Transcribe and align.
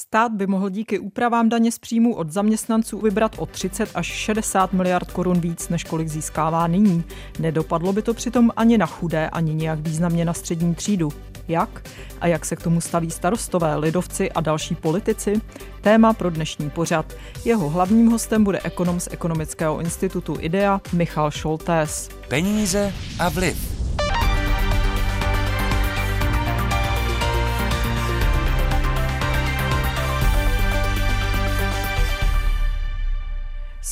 Stát 0.00 0.32
by 0.32 0.46
mohl 0.46 0.70
díky 0.70 0.98
úpravám 0.98 1.48
daně 1.48 1.72
z 1.72 1.78
příjmů 1.78 2.14
od 2.14 2.30
zaměstnanců 2.30 2.98
vybrat 2.98 3.32
o 3.38 3.46
30 3.46 3.90
až 3.94 4.06
60 4.06 4.72
miliard 4.72 5.12
korun 5.12 5.40
víc, 5.40 5.68
než 5.68 5.84
kolik 5.84 6.08
získává 6.08 6.66
nyní. 6.66 7.04
Nedopadlo 7.38 7.92
by 7.92 8.02
to 8.02 8.14
přitom 8.14 8.50
ani 8.56 8.78
na 8.78 8.86
chudé, 8.86 9.28
ani 9.28 9.54
nějak 9.54 9.78
významně 9.78 10.24
na 10.24 10.34
střední 10.34 10.74
třídu. 10.74 11.08
Jak? 11.48 11.88
A 12.20 12.26
jak 12.26 12.44
se 12.44 12.56
k 12.56 12.62
tomu 12.62 12.80
staví 12.80 13.10
starostové, 13.10 13.76
lidovci 13.76 14.32
a 14.32 14.40
další 14.40 14.74
politici? 14.74 15.40
Téma 15.80 16.12
pro 16.12 16.30
dnešní 16.30 16.70
pořad. 16.70 17.12
Jeho 17.44 17.68
hlavním 17.68 18.06
hostem 18.06 18.44
bude 18.44 18.60
ekonom 18.64 19.00
z 19.00 19.08
Ekonomického 19.10 19.80
institutu 19.80 20.36
IDEA 20.40 20.80
Michal 20.92 21.30
Šoltés. 21.30 22.08
Peníze 22.28 22.92
a 23.18 23.28
vliv. 23.28 23.77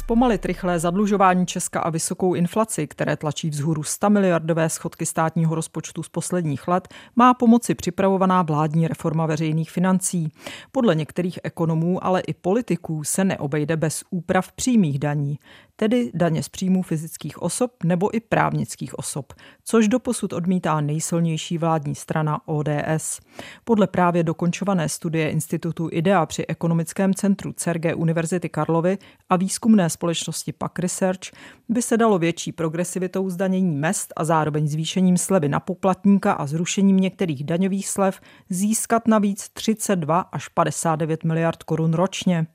Zpomalit 0.06 0.46
rychlé 0.46 0.78
zadlužování 0.78 1.46
Česka 1.46 1.80
a 1.80 1.90
vysokou 1.90 2.34
inflaci, 2.34 2.86
které 2.86 3.16
tlačí 3.16 3.50
vzhůru 3.50 3.82
100 3.82 4.10
miliardové 4.10 4.68
schodky 4.68 5.06
státního 5.06 5.54
rozpočtu 5.54 6.02
z 6.02 6.08
posledních 6.08 6.68
let, 6.68 6.88
má 7.16 7.34
pomoci 7.34 7.74
připravovaná 7.74 8.42
vládní 8.42 8.88
reforma 8.88 9.26
veřejných 9.26 9.70
financí. 9.70 10.32
Podle 10.72 10.94
některých 10.94 11.38
ekonomů, 11.44 12.04
ale 12.04 12.20
i 12.20 12.34
politiků 12.34 13.04
se 13.04 13.24
neobejde 13.24 13.76
bez 13.76 14.04
úprav 14.10 14.52
přímých 14.52 14.98
daní 14.98 15.38
tedy 15.76 16.10
daně 16.14 16.42
z 16.42 16.48
příjmů 16.48 16.82
fyzických 16.82 17.42
osob 17.42 17.72
nebo 17.84 18.16
i 18.16 18.20
právnických 18.20 18.98
osob, 18.98 19.32
což 19.64 19.88
doposud 19.88 20.32
odmítá 20.32 20.80
nejsilnější 20.80 21.58
vládní 21.58 21.94
strana 21.94 22.40
ODS. 22.48 23.20
Podle 23.64 23.86
právě 23.86 24.22
dokončované 24.22 24.88
studie 24.88 25.30
Institutu 25.30 25.88
IDEA 25.92 26.26
při 26.26 26.46
ekonomickém 26.46 27.14
centru 27.14 27.52
CERGE 27.52 27.94
Univerzity 27.94 28.48
Karlovy 28.48 28.98
a 29.28 29.36
výzkumné 29.36 29.90
společnosti 29.90 30.52
PAC 30.52 30.72
Research 30.78 31.30
by 31.68 31.82
se 31.82 31.96
dalo 31.96 32.18
větší 32.18 32.52
progresivitou 32.52 33.30
zdanění 33.30 33.76
mest 33.76 34.12
a 34.16 34.24
zároveň 34.24 34.68
zvýšením 34.68 35.16
slevy 35.16 35.48
na 35.48 35.60
poplatníka 35.60 36.32
a 36.32 36.46
zrušením 36.46 36.96
některých 36.96 37.44
daňových 37.44 37.88
slev 37.88 38.20
získat 38.48 39.08
navíc 39.08 39.48
32 39.48 40.20
až 40.20 40.48
59 40.48 41.24
miliard 41.24 41.62
korun 41.62 41.94
ročně. 41.94 42.46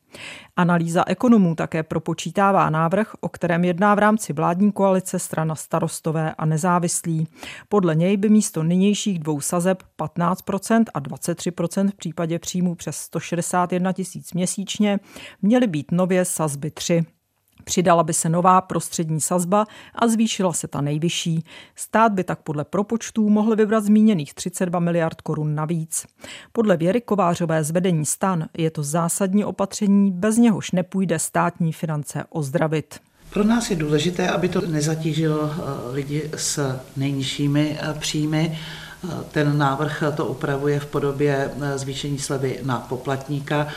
Analýza 0.55 1.03
ekonomů 1.07 1.55
také 1.55 1.83
propočítává 1.83 2.69
návrh, 2.69 3.11
o 3.19 3.29
kterém 3.29 3.63
jedná 3.63 3.95
v 3.95 3.99
rámci 3.99 4.33
vládní 4.33 4.71
koalice 4.71 5.19
strana 5.19 5.55
starostové 5.55 6.35
a 6.37 6.45
nezávislí. 6.45 7.27
Podle 7.69 7.95
něj 7.95 8.17
by 8.17 8.29
místo 8.29 8.63
nynějších 8.63 9.19
dvou 9.19 9.41
sazeb 9.41 9.83
15% 9.99 10.83
a 10.93 11.01
23% 11.01 11.89
v 11.89 11.95
případě 11.95 12.39
příjmů 12.39 12.75
přes 12.75 12.97
161 12.97 13.93
tisíc 13.93 14.33
měsíčně 14.33 14.99
měly 15.41 15.67
být 15.67 15.91
nově 15.91 16.25
sazby 16.25 16.71
3. 16.71 17.05
Přidala 17.63 18.03
by 18.03 18.13
se 18.13 18.29
nová 18.29 18.61
prostřední 18.61 19.21
sazba 19.21 19.65
a 19.95 20.07
zvýšila 20.07 20.53
se 20.53 20.67
ta 20.67 20.81
nejvyšší. 20.81 21.43
Stát 21.75 22.11
by 22.11 22.23
tak 22.23 22.39
podle 22.39 22.65
propočtů 22.65 23.29
mohl 23.29 23.55
vybrat 23.55 23.83
zmíněných 23.83 24.33
32 24.33 24.79
miliard 24.79 25.21
korun 25.21 25.55
navíc. 25.55 26.05
Podle 26.51 26.77
Věry 26.77 27.01
Kovářové 27.01 27.63
z 27.63 27.71
vedení 27.71 28.05
stan 28.05 28.45
je 28.57 28.71
to 28.71 28.83
zásadní 28.83 29.45
opatření, 29.45 30.11
bez 30.11 30.37
něhož 30.37 30.71
nepůjde 30.71 31.19
státní 31.19 31.73
finance 31.73 32.23
ozdravit. 32.29 32.99
Pro 33.33 33.43
nás 33.43 33.69
je 33.69 33.75
důležité, 33.75 34.29
aby 34.29 34.49
to 34.49 34.61
nezatížilo 34.61 35.51
eh, 35.51 35.91
lidi 35.91 36.29
s 36.35 36.79
nejnižšími 36.97 37.77
eh, 37.81 37.93
příjmy. 37.99 38.59
Ten 39.31 39.57
návrh 39.57 40.03
to 40.15 40.25
upravuje 40.25 40.79
v 40.79 40.85
podobě 40.85 41.51
eh, 41.61 41.77
zvýšení 41.77 42.19
slevy 42.19 42.59
na 42.63 42.79
poplatníka. 42.79 43.67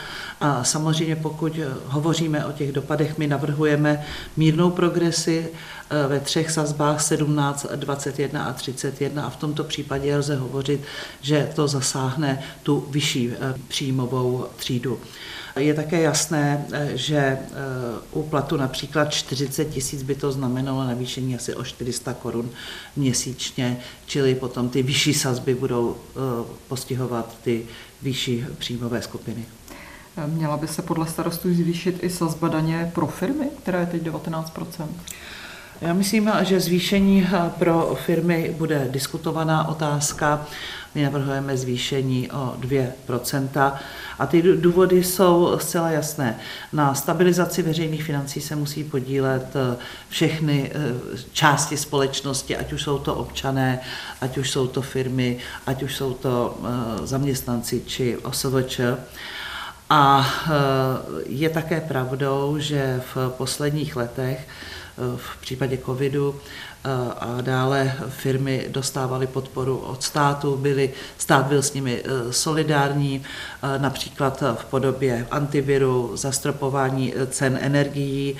A 0.41 0.63
samozřejmě 0.63 1.15
pokud 1.15 1.59
hovoříme 1.85 2.45
o 2.45 2.51
těch 2.51 2.71
dopadech, 2.71 3.17
my 3.17 3.27
navrhujeme 3.27 4.05
mírnou 4.37 4.71
progresi 4.71 5.49
eh, 5.49 6.07
ve 6.07 6.19
třech 6.19 6.51
sazbách 6.51 7.01
17, 7.01 7.65
21 7.75 8.45
a 8.45 8.53
31 8.53 9.25
a 9.25 9.29
v 9.29 9.35
tomto 9.35 9.63
případě 9.63 10.17
lze 10.17 10.35
hovořit, 10.35 10.81
že 11.21 11.49
to 11.55 11.67
zasáhne 11.67 12.43
tu 12.63 12.87
vyšší 12.89 13.31
eh, 13.31 13.53
příjmovou 13.67 14.45
třídu. 14.55 14.99
Je 15.59 15.73
také 15.73 16.01
jasné, 16.01 16.65
eh, 16.71 16.97
že 16.97 17.17
eh, 17.17 17.39
u 18.11 18.23
platu 18.23 18.57
například 18.57 19.13
40 19.13 19.65
tisíc 19.65 20.03
by 20.03 20.15
to 20.15 20.31
znamenalo 20.31 20.83
navýšení 20.83 21.35
asi 21.35 21.55
o 21.55 21.63
400 21.63 22.13
korun 22.13 22.49
měsíčně, 22.95 23.79
čili 24.05 24.35
potom 24.35 24.69
ty 24.69 24.83
vyšší 24.83 25.13
sazby 25.13 25.55
budou 25.55 25.95
eh, 25.95 26.19
postihovat 26.67 27.37
ty 27.43 27.65
vyšší 28.01 28.45
příjmové 28.57 29.01
skupiny. 29.01 29.45
Měla 30.25 30.57
by 30.57 30.67
se 30.67 30.81
podle 30.81 31.07
starostů 31.07 31.53
zvýšit 31.53 32.03
i 32.03 32.09
sazba 32.09 32.47
daně 32.47 32.91
pro 32.95 33.07
firmy, 33.07 33.49
která 33.63 33.79
je 33.79 33.85
teď 33.85 34.03
19% 34.03 34.87
já 35.81 35.93
myslím, 35.93 36.31
že 36.41 36.59
zvýšení 36.59 37.27
pro 37.59 37.97
firmy 38.05 38.55
bude 38.57 38.87
diskutovaná 38.91 39.67
otázka. 39.67 40.45
My 40.95 41.03
navrhujeme 41.03 41.57
zvýšení 41.57 42.31
o 42.31 42.55
2%. 42.59 43.71
A 44.19 44.25
ty 44.25 44.41
důvody 44.41 45.03
jsou 45.03 45.57
zcela 45.59 45.89
jasné. 45.89 46.39
Na 46.73 46.93
stabilizaci 46.93 47.61
veřejných 47.61 48.03
financí 48.03 48.41
se 48.41 48.55
musí 48.55 48.83
podílet 48.83 49.55
eh, 49.55 49.77
všechny 50.09 50.71
eh, 50.73 51.17
části 51.33 51.77
společnosti, 51.77 52.57
ať 52.57 52.73
už 52.73 52.81
jsou 52.81 52.99
to 52.99 53.15
občané, 53.15 53.79
ať 54.21 54.37
už 54.37 54.51
jsou 54.51 54.67
to 54.67 54.81
firmy, 54.81 55.37
ať 55.67 55.83
už 55.83 55.95
jsou 55.95 56.13
to 56.13 56.57
eh, 56.63 57.07
zaměstnanci 57.07 57.81
či 57.85 58.17
OSVČ. 58.17 58.79
A 59.89 60.27
je 61.25 61.49
také 61.49 61.81
pravdou, 61.81 62.55
že 62.59 63.01
v 63.13 63.29
posledních 63.37 63.95
letech 63.95 64.47
v 65.15 65.41
případě 65.41 65.77
covidu 65.77 66.35
a 67.19 67.41
dále 67.41 67.95
firmy 68.09 68.65
dostávaly 68.69 69.27
podporu 69.27 69.77
od 69.77 70.03
státu, 70.03 70.57
byly, 70.57 70.93
stát 71.17 71.45
byl 71.45 71.61
s 71.61 71.73
nimi 71.73 72.03
eh, 72.03 72.33
solidární, 72.33 73.23
eh, 73.23 73.79
například 73.79 74.43
v 74.55 74.65
podobě 74.65 75.27
antiviru, 75.31 76.11
zastropování 76.17 77.13
cen 77.29 77.59
energií 77.61 78.37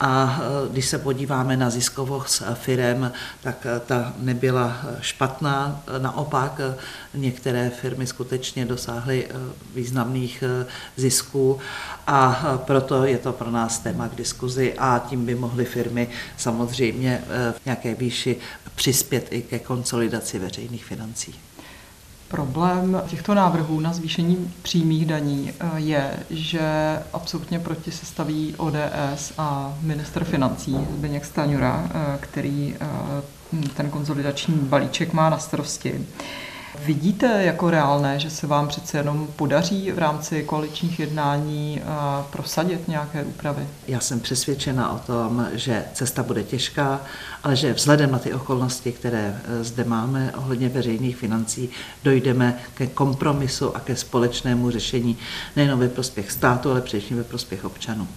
a 0.00 0.40
když 0.70 0.86
se 0.86 0.98
podíváme 0.98 1.56
na 1.56 1.70
ziskovost 1.70 2.42
firem, 2.54 3.12
tak 3.42 3.66
ta 3.86 4.12
nebyla 4.18 4.76
špatná. 5.00 5.82
Naopak 5.98 6.60
některé 7.14 7.70
firmy 7.70 8.06
skutečně 8.06 8.66
dosáhly 8.66 9.28
významných 9.74 10.44
zisků 10.96 11.58
a 12.06 12.42
proto 12.56 13.04
je 13.04 13.18
to 13.18 13.32
pro 13.32 13.50
nás 13.50 13.78
téma 13.78 14.08
k 14.08 14.14
diskuzi 14.14 14.74
a 14.78 15.02
tím 15.08 15.26
by 15.26 15.34
mohly 15.34 15.64
firmy 15.64 16.08
samozřejmě 16.36 17.22
v 17.58 17.64
nějaké 17.84 18.00
výši 18.00 18.36
přispět 18.74 19.28
i 19.30 19.42
ke 19.42 19.58
konsolidaci 19.58 20.38
veřejných 20.38 20.84
financí. 20.84 21.34
Problém 22.28 23.02
těchto 23.06 23.34
návrhů 23.34 23.80
na 23.80 23.92
zvýšení 23.92 24.52
přímých 24.62 25.06
daní 25.06 25.52
eh, 25.60 25.66
je, 25.76 26.10
že 26.30 26.60
absolutně 27.12 27.58
proti 27.58 27.92
se 27.92 28.06
staví 28.06 28.54
ODS 28.56 29.32
a 29.38 29.74
minister 29.80 30.24
financí 30.24 30.76
Zbigněk 30.96 31.24
Staňura, 31.24 31.88
eh, 31.88 32.18
který 32.20 32.76
eh, 32.80 33.66
ten 33.76 33.90
konsolidační 33.90 34.54
balíček 34.54 35.12
má 35.12 35.30
na 35.30 35.38
starosti. 35.38 36.06
Vidíte 36.78 37.42
jako 37.44 37.70
reálné, 37.70 38.20
že 38.20 38.30
se 38.30 38.46
vám 38.46 38.68
přece 38.68 38.98
jenom 38.98 39.28
podaří 39.36 39.92
v 39.92 39.98
rámci 39.98 40.42
koaličních 40.42 41.00
jednání 41.00 41.80
eh, 41.82 41.86
prosadit 42.30 42.88
nějaké 42.88 43.24
úpravy? 43.24 43.66
Já 43.86 44.00
jsem 44.00 44.20
přesvědčena 44.20 44.92
o 44.92 44.98
tom, 44.98 45.46
že 45.52 45.84
cesta 45.92 46.22
bude 46.22 46.42
těžká, 46.42 47.00
ale 47.42 47.56
že 47.56 47.72
vzhledem 47.72 48.10
na 48.10 48.18
ty 48.18 48.32
okolnosti, 48.32 48.92
které 48.92 49.40
eh, 49.44 49.64
zde 49.64 49.84
máme 49.84 50.32
ohledně 50.36 50.68
veřejných 50.68 51.16
financí, 51.16 51.68
dojdeme 52.04 52.58
ke 52.74 52.86
kompromisu 52.86 53.76
a 53.76 53.80
ke 53.80 53.96
společnému 53.96 54.70
řešení 54.70 55.16
nejen 55.56 55.78
ve 55.78 55.88
prospěch 55.88 56.32
státu, 56.32 56.70
ale 56.70 56.80
především 56.80 57.16
ve 57.16 57.24
prospěch 57.24 57.64
občanů. 57.64 58.08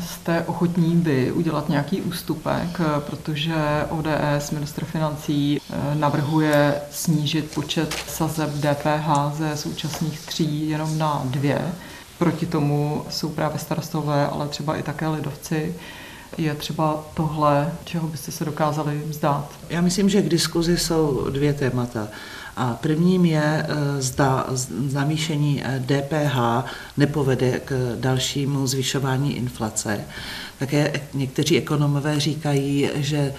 Jste 0.00 0.42
ochotní 0.42 0.96
by 0.96 1.32
udělat 1.32 1.68
nějaký 1.68 2.02
ústupek, 2.02 2.80
protože 2.98 3.54
ODS, 3.88 4.50
ministr 4.50 4.84
financí, 4.84 5.60
eh, 5.70 5.94
navrhuje 5.94 6.74
snížit 6.90 7.54
počet 7.54 7.94
sazeb 8.08 8.50
DPH 8.50 9.34
ze 9.34 9.56
současných 9.56 10.20
tří 10.20 10.68
jenom 10.68 10.98
na 10.98 11.22
dvě. 11.24 11.72
Proti 12.18 12.46
tomu 12.46 13.04
jsou 13.10 13.28
právě 13.28 13.58
starostové, 13.58 14.26
ale 14.26 14.48
třeba 14.48 14.76
i 14.76 14.82
také 14.82 15.08
lidovci. 15.08 15.74
Je 16.38 16.54
třeba 16.54 17.04
tohle, 17.14 17.72
čeho 17.84 18.08
byste 18.08 18.32
se 18.32 18.44
dokázali 18.44 19.02
vzdát? 19.08 19.50
Já 19.68 19.80
myslím, 19.80 20.08
že 20.08 20.22
k 20.22 20.28
diskuzi 20.28 20.78
jsou 20.78 21.30
dvě 21.30 21.52
témata. 21.52 22.08
A 22.56 22.74
prvním 22.80 23.24
je, 23.24 23.66
zda 23.98 24.46
navýšení 24.92 25.62
DPH 25.80 26.36
nepovede 26.96 27.60
k 27.64 27.96
dalšímu 28.00 28.66
zvyšování 28.66 29.36
inflace. 29.36 30.00
Také 30.58 31.00
někteří 31.14 31.58
ekonomové 31.58 32.20
říkají, 32.20 32.90
že 32.94 33.34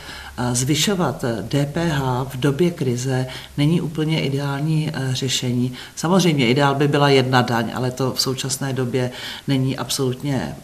zvyšovat 0.54 1.26
DPH 1.48 2.00
v 2.34 2.38
době 2.38 2.72
krize 2.72 3.28
není 3.58 3.82
úplně 3.82 4.22
ideální 4.22 4.92
řešení. 5.12 5.74
Samozřejmě 5.96 6.48
ideál 6.48 6.76
by 6.76 6.88
byla 6.88 7.10
jedna 7.10 7.42
daň, 7.42 7.72
ale 7.76 7.92
to 7.92 8.14
v 8.14 8.22
současné 8.22 8.74
době 8.74 9.12
není 9.48 9.78
absolutně 9.78 10.56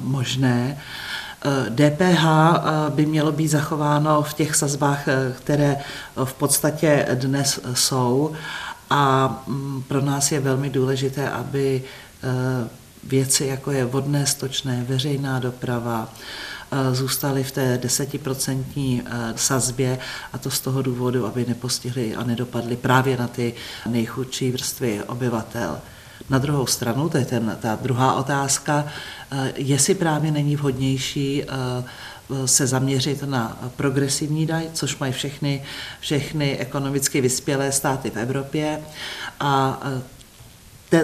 možné. 0.00 0.78
DPH 1.68 2.24
by 2.88 3.06
mělo 3.06 3.32
být 3.32 3.48
zachováno 3.48 4.22
v 4.22 4.34
těch 4.34 4.56
sazbách, 4.56 5.04
které 5.36 5.76
v 6.24 6.32
podstatě 6.32 7.06
dnes 7.14 7.60
jsou. 7.74 8.32
A 8.90 9.28
mm, 9.46 9.82
pro 9.88 10.00
nás 10.00 10.32
je 10.32 10.40
velmi 10.40 10.70
důležité, 10.70 11.30
aby 11.30 11.82
věci, 13.06 13.46
jako 13.46 13.70
je 13.70 13.84
vodné, 13.84 14.26
stočné, 14.26 14.84
veřejná 14.88 15.38
doprava, 15.38 16.08
eh, 16.72 16.94
zůstaly 16.94 17.44
v 17.44 17.52
té 17.52 17.78
desetiprocentní 17.82 19.02
eh, 19.06 19.32
sazbě 19.36 19.98
a 20.32 20.38
to 20.38 20.50
z 20.50 20.60
toho 20.60 20.82
důvodu, 20.82 21.26
aby 21.26 21.44
nepostihly 21.48 22.14
a 22.14 22.24
nedopadly 22.24 22.76
právě 22.76 23.16
na 23.16 23.28
ty 23.28 23.54
nejchudší 23.86 24.50
vrstvy 24.50 25.02
obyvatel. 25.02 25.80
Na 26.30 26.38
druhou 26.38 26.66
stranu, 26.66 27.08
to 27.08 27.18
je 27.18 27.24
ten, 27.24 27.58
ta 27.60 27.78
druhá 27.82 28.14
otázka, 28.14 28.86
eh, 29.30 29.52
jestli 29.56 29.94
právě 29.94 30.30
není 30.30 30.56
vhodnější 30.56 31.44
se 32.44 32.66
zaměřit 32.66 33.22
na 33.22 33.58
progresivní 33.76 34.46
daň, 34.46 34.64
což 34.72 34.98
mají 34.98 35.12
všechny, 35.12 35.62
všechny 36.00 36.58
ekonomicky 36.58 37.20
vyspělé 37.20 37.72
státy 37.72 38.10
v 38.10 38.16
Evropě 38.16 38.80
a 39.40 39.80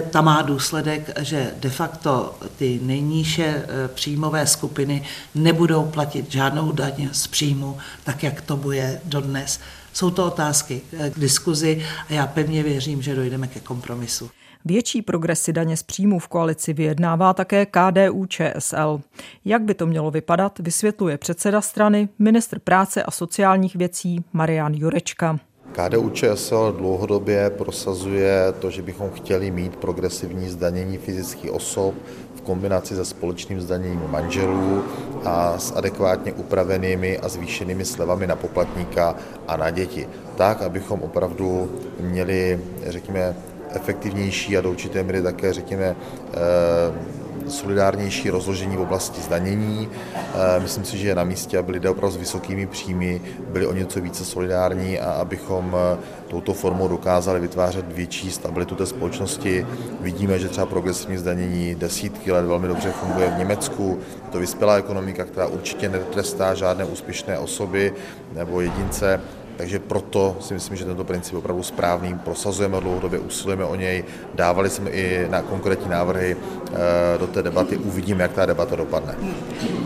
ta 0.09 0.21
má 0.21 0.41
důsledek, 0.41 1.19
že 1.19 1.51
de 1.59 1.69
facto 1.69 2.35
ty 2.57 2.79
nejníže 2.83 3.45
eh, 3.45 3.87
příjmové 3.87 4.47
skupiny 4.47 5.03
nebudou 5.35 5.85
platit 5.85 6.31
žádnou 6.31 6.71
daň 6.71 7.09
z 7.11 7.27
příjmu, 7.27 7.77
tak 8.03 8.23
jak 8.23 8.41
to 8.41 8.57
bude 8.57 9.01
dodnes. 9.05 9.59
Jsou 9.93 10.11
to 10.11 10.25
otázky 10.25 10.81
eh, 10.99 11.09
k 11.09 11.19
diskuzi 11.19 11.85
a 12.09 12.13
já 12.13 12.27
pevně 12.27 12.63
věřím, 12.63 13.01
že 13.01 13.15
dojdeme 13.15 13.47
ke 13.47 13.59
kompromisu. 13.59 14.29
Větší 14.65 15.01
progresy 15.01 15.53
daně 15.53 15.77
z 15.77 15.83
příjmů 15.83 16.19
v 16.19 16.27
koalici 16.27 16.73
vyjednává 16.73 17.33
také 17.33 17.65
KDU 17.65 18.25
ČSL. 18.25 19.01
Jak 19.45 19.61
by 19.61 19.73
to 19.73 19.85
mělo 19.85 20.11
vypadat, 20.11 20.59
vysvětluje 20.59 21.17
předseda 21.17 21.61
strany, 21.61 22.09
ministr 22.19 22.59
práce 22.59 23.03
a 23.03 23.11
sociálních 23.11 23.75
věcí 23.75 24.23
Marian 24.33 24.73
Jurečka. 24.73 25.39
KDU 25.71 26.09
ČSL 26.09 26.71
dlouhodobě 26.77 27.49
prosazuje 27.49 28.53
to, 28.59 28.69
že 28.69 28.81
bychom 28.81 29.09
chtěli 29.09 29.51
mít 29.51 29.75
progresivní 29.75 30.49
zdanění 30.49 30.97
fyzických 30.97 31.51
osob 31.51 31.95
v 32.35 32.41
kombinaci 32.41 32.95
se 32.95 33.05
společným 33.05 33.61
zdaněním 33.61 34.03
manželů 34.07 34.83
a 35.25 35.57
s 35.57 35.71
adekvátně 35.71 36.33
upravenými 36.33 37.19
a 37.19 37.29
zvýšenými 37.29 37.85
slevami 37.85 38.27
na 38.27 38.35
poplatníka 38.35 39.15
a 39.47 39.57
na 39.57 39.69
děti. 39.69 40.07
Tak, 40.35 40.61
abychom 40.61 41.01
opravdu 41.01 41.71
měli, 41.99 42.59
řekněme, 42.87 43.35
efektivnější 43.73 44.57
a 44.57 44.61
do 44.61 44.71
určité 44.71 45.03
míry 45.03 45.21
také, 45.21 45.53
řekněme, 45.53 45.95
eh, 46.33 47.23
solidárnější 47.49 48.29
rozložení 48.29 48.77
v 48.77 48.81
oblasti 48.81 49.21
zdanění. 49.21 49.89
Eh, 50.15 50.59
myslím 50.59 50.83
si, 50.83 50.97
že 50.97 51.07
je 51.07 51.15
na 51.15 51.23
místě, 51.23 51.57
aby 51.57 51.71
lidé 51.71 51.89
opravdu 51.89 52.15
s 52.15 52.19
vysokými 52.19 52.67
příjmy 52.67 53.21
byli 53.49 53.67
o 53.67 53.73
něco 53.73 54.01
více 54.01 54.25
solidární 54.25 54.99
a 54.99 55.11
abychom 55.11 55.75
eh, 55.75 55.97
touto 56.27 56.53
formou 56.53 56.87
dokázali 56.87 57.39
vytvářet 57.39 57.85
větší 57.93 58.31
stabilitu 58.31 58.75
té 58.75 58.85
společnosti. 58.85 59.67
Vidíme, 60.01 60.39
že 60.39 60.49
třeba 60.49 60.65
progresivní 60.65 61.17
zdanění 61.17 61.75
desítky 61.75 62.31
let 62.31 62.45
velmi 62.45 62.67
dobře 62.67 62.91
funguje 62.91 63.29
v 63.29 63.37
Německu. 63.37 63.99
To 64.31 64.39
vyspělá 64.39 64.75
ekonomika, 64.75 65.23
která 65.23 65.47
určitě 65.47 65.89
netrestá 65.89 66.53
žádné 66.53 66.85
úspěšné 66.85 67.39
osoby 67.39 67.93
nebo 68.33 68.61
jedince. 68.61 69.21
Takže 69.57 69.79
proto 69.79 70.37
si 70.39 70.53
myslím, 70.53 70.77
že 70.77 70.85
tento 70.85 71.03
princip 71.03 71.33
je 71.33 71.39
opravdu 71.39 71.63
správný, 71.63 72.15
prosazujeme 72.23 72.81
dlouhodobě, 72.81 73.19
usilujeme 73.19 73.65
o 73.65 73.75
něj, 73.75 74.03
dávali 74.33 74.69
jsme 74.69 74.89
i 74.89 75.27
na 75.29 75.41
konkrétní 75.41 75.89
návrhy 75.89 76.37
eh, 76.37 77.17
do 77.17 77.27
té 77.27 77.43
debaty, 77.43 77.77
uvidíme, 77.77 78.23
jak 78.23 78.33
ta 78.33 78.45
debata 78.45 78.75
dopadne. 78.75 79.15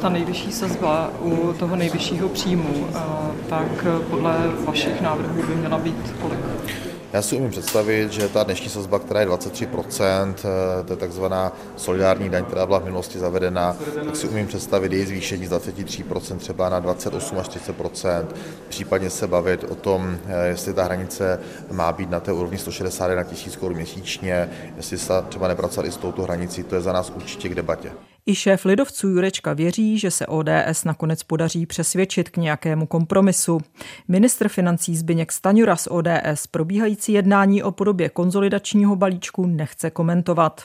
Ta 0.01 0.09
nejvyšší 0.09 0.51
sazba 0.51 1.11
u 1.21 1.53
toho 1.53 1.75
nejvyššího 1.75 2.29
příjmu, 2.29 2.87
eh, 2.89 2.99
tak 3.49 3.85
podle 4.09 4.35
vašich 4.65 5.01
návrhů 5.01 5.43
by 5.47 5.55
měla 5.55 5.77
být 5.77 6.15
kolik? 6.21 6.39
Já 7.13 7.21
si 7.21 7.35
umím 7.35 7.51
představit, 7.51 8.11
že 8.11 8.27
ta 8.27 8.43
dnešní 8.43 8.69
sazba, 8.69 8.99
která 8.99 9.19
je 9.19 9.25
23%, 9.25 10.45
eh, 10.45 10.83
to 10.83 10.93
je 10.93 10.97
takzvaná 10.97 11.51
solidární 11.75 12.29
daň, 12.29 12.45
která 12.45 12.65
byla 12.65 12.79
v 12.79 12.83
minulosti 12.83 13.19
zavedena, 13.19 13.77
tak 14.05 14.15
si 14.15 14.27
umím 14.27 14.47
představit 14.47 14.91
její 14.91 15.05
zvýšení 15.05 15.45
z 15.45 15.49
23% 15.49 16.37
třeba 16.37 16.69
na 16.69 16.79
28 16.79 17.39
až 17.39 17.47
30%, 17.47 18.35
případně 18.69 19.09
se 19.09 19.27
bavit 19.27 19.63
o 19.63 19.75
tom, 19.75 20.17
eh, 20.25 20.47
jestli 20.47 20.73
ta 20.73 20.83
hranice 20.83 21.39
má 21.71 21.91
být 21.91 22.09
na 22.09 22.19
té 22.19 22.31
úrovni 22.31 22.57
161 22.57 23.23
tisíc 23.23 23.55
korun 23.55 23.77
měsíčně, 23.77 24.49
jestli 24.77 24.97
se 24.97 25.13
třeba 25.29 25.47
nepracovat 25.47 25.87
i 25.87 25.91
s 25.91 25.97
touto 25.97 26.21
hranicí, 26.21 26.63
to 26.63 26.75
je 26.75 26.81
za 26.81 26.93
nás 26.93 27.11
určitě 27.15 27.49
k 27.49 27.55
debatě. 27.55 27.91
I 28.29 28.35
šéf 28.35 28.65
lidovců 28.65 29.07
Jurečka 29.07 29.53
věří, 29.53 29.99
že 29.99 30.11
se 30.11 30.27
ODS 30.27 30.83
nakonec 30.85 31.23
podaří 31.23 31.65
přesvědčit 31.65 32.29
k 32.29 32.37
nějakému 32.37 32.85
kompromisu. 32.85 33.59
Ministr 34.07 34.47
financí 34.47 34.95
Zbyněk 34.95 35.31
Staňura 35.31 35.75
z 35.75 35.87
ODS 35.91 36.47
probíhající 36.51 37.13
jednání 37.13 37.63
o 37.63 37.71
podobě 37.71 38.09
konzolidačního 38.09 38.95
balíčku 38.95 39.45
nechce 39.45 39.89
komentovat. 39.89 40.61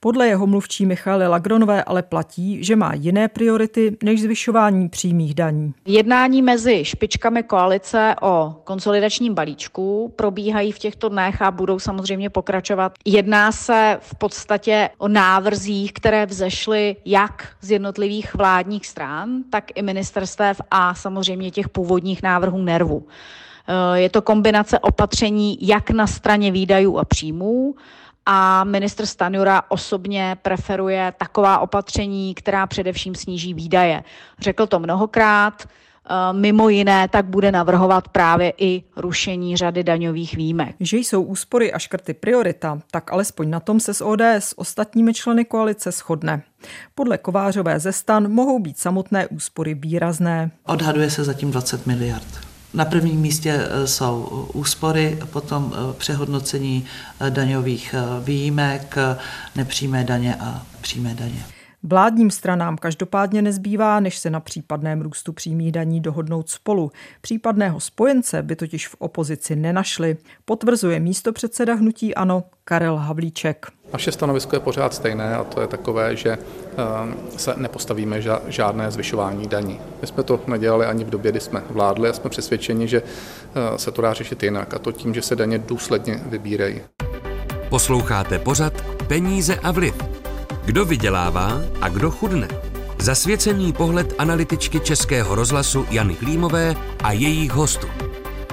Podle 0.00 0.26
jeho 0.26 0.46
mluvčí 0.46 0.86
Michaly 0.86 1.26
Lagronové 1.26 1.84
ale 1.84 2.02
platí, 2.02 2.64
že 2.64 2.76
má 2.76 2.94
jiné 2.94 3.28
priority 3.28 3.96
než 4.02 4.22
zvyšování 4.22 4.88
přímých 4.88 5.34
daní. 5.34 5.74
Jednání 5.86 6.42
mezi 6.42 6.84
špičkami 6.84 7.42
koalice 7.42 8.14
o 8.22 8.54
konsolidačním 8.64 9.34
balíčku 9.34 10.12
probíhají 10.16 10.72
v 10.72 10.78
těchto 10.78 11.08
dnech 11.08 11.42
a 11.42 11.50
budou 11.50 11.78
samozřejmě 11.78 12.30
pokračovat. 12.30 12.92
Jedná 13.04 13.52
se 13.52 13.98
v 14.00 14.14
podstatě 14.14 14.90
o 14.98 15.08
návrzích, 15.08 15.92
které 15.92 16.26
vzešly 16.26 16.96
jak 17.04 17.48
z 17.60 17.70
jednotlivých 17.70 18.34
vládních 18.34 18.86
stran, 18.86 19.42
tak 19.50 19.64
i 19.74 19.82
ministerstev 19.82 20.60
a 20.70 20.94
samozřejmě 20.94 21.50
těch 21.50 21.68
původních 21.68 22.22
návrhů 22.22 22.62
nervu. 22.62 23.06
Eh, 23.68 23.98
je 23.98 24.10
to 24.10 24.22
kombinace 24.22 24.78
opatření 24.78 25.58
jak 25.60 25.90
na 25.90 26.06
straně 26.06 26.50
výdajů 26.50 26.98
a 26.98 27.04
příjmů, 27.04 27.74
a 28.26 28.64
ministr 28.64 29.06
Stanjura 29.06 29.62
osobně 29.68 30.36
preferuje 30.42 31.12
taková 31.18 31.58
opatření, 31.58 32.34
která 32.34 32.66
především 32.66 33.14
sníží 33.14 33.54
výdaje. 33.54 34.04
Řekl 34.38 34.66
to 34.66 34.78
mnohokrát, 34.78 35.68
mimo 36.32 36.68
jiné 36.68 37.08
tak 37.08 37.26
bude 37.26 37.52
navrhovat 37.52 38.08
právě 38.08 38.52
i 38.58 38.82
rušení 38.96 39.56
řady 39.56 39.84
daňových 39.84 40.36
výjimek. 40.36 40.76
Že 40.80 40.96
jsou 40.96 41.22
úspory 41.22 41.72
a 41.72 41.78
škrty 41.78 42.14
priorita, 42.14 42.78
tak 42.90 43.12
alespoň 43.12 43.50
na 43.50 43.60
tom 43.60 43.80
se 43.80 43.94
s 43.94 44.04
ODS 44.04 44.22
s 44.38 44.58
ostatními 44.58 45.14
členy 45.14 45.44
koalice 45.44 45.90
shodne. 45.90 46.42
Podle 46.94 47.18
Kovářové 47.18 47.80
ze 47.80 47.92
stan 47.92 48.32
mohou 48.32 48.58
být 48.58 48.78
samotné 48.78 49.26
úspory 49.26 49.74
výrazné. 49.74 50.50
Odhaduje 50.66 51.10
se 51.10 51.24
zatím 51.24 51.50
20 51.50 51.86
miliard. 51.86 52.52
Na 52.74 52.84
prvním 52.84 53.20
místě 53.20 53.60
eh, 53.60 53.86
jsou 53.86 54.48
úspory, 54.54 55.18
potom 55.32 55.72
eh, 55.74 55.94
přehodnocení 55.98 56.86
daňových 57.30 57.94
výjimek, 58.24 58.96
nepřímé 59.56 60.04
daně 60.04 60.34
a 60.40 60.62
přímé 60.80 61.14
daně. 61.14 61.44
Vládním 61.84 62.30
stranám 62.30 62.76
každopádně 62.76 63.42
nezbývá, 63.42 64.00
než 64.00 64.18
se 64.18 64.30
na 64.30 64.40
případném 64.40 65.00
růstu 65.00 65.32
přímých 65.32 65.72
daní 65.72 66.00
dohodnout 66.00 66.48
spolu. 66.48 66.90
Případného 67.20 67.80
spojence 67.80 68.42
by 68.42 68.56
totiž 68.56 68.88
v 68.88 68.96
opozici 68.98 69.56
nenašli, 69.56 70.16
potvrzuje 70.44 71.00
místo 71.00 71.32
předseda 71.32 71.74
hnutí 71.74 72.14
Ano 72.14 72.44
Karel 72.64 72.96
Havlíček. 72.96 73.66
Naše 73.92 74.12
stanovisko 74.12 74.56
je 74.56 74.60
pořád 74.60 74.94
stejné 74.94 75.36
a 75.36 75.44
to 75.44 75.60
je 75.60 75.66
takové, 75.66 76.16
že 76.16 76.30
ehm, 76.30 77.14
se 77.36 77.54
nepostavíme 77.56 78.22
žádné 78.48 78.90
zvyšování 78.90 79.48
daní. 79.48 79.80
My 80.00 80.06
jsme 80.06 80.22
to 80.22 80.40
nedělali 80.46 80.86
ani 80.86 81.04
v 81.04 81.10
době, 81.10 81.30
kdy 81.30 81.40
jsme 81.40 81.62
vládli 81.70 82.08
a 82.08 82.12
jsme 82.12 82.30
přesvědčeni, 82.30 82.88
že 82.88 83.02
eh, 83.02 83.78
se 83.78 83.90
to 83.90 84.02
dá 84.02 84.12
řešit 84.12 84.42
jinak 84.42 84.74
a 84.74 84.78
to 84.78 84.92
tím, 84.92 85.14
že 85.14 85.22
se 85.22 85.36
daně 85.36 85.58
důsledně 85.58 86.20
vybírají. 86.26 86.80
Posloucháte 87.68 88.38
pořad 88.38 88.72
Peníze 89.08 89.56
a 89.56 89.70
vliv 89.70 90.22
kdo 90.64 90.84
vydělává 90.84 91.60
a 91.80 91.88
kdo 91.88 92.10
chudne? 92.10 92.48
Zasvěcený 92.98 93.72
pohled 93.72 94.14
analytičky 94.18 94.80
Českého 94.80 95.34
rozhlasu 95.34 95.86
Jany 95.90 96.14
Klímové 96.14 96.76
a 97.02 97.12
jejich 97.12 97.52
hostů. 97.52 97.86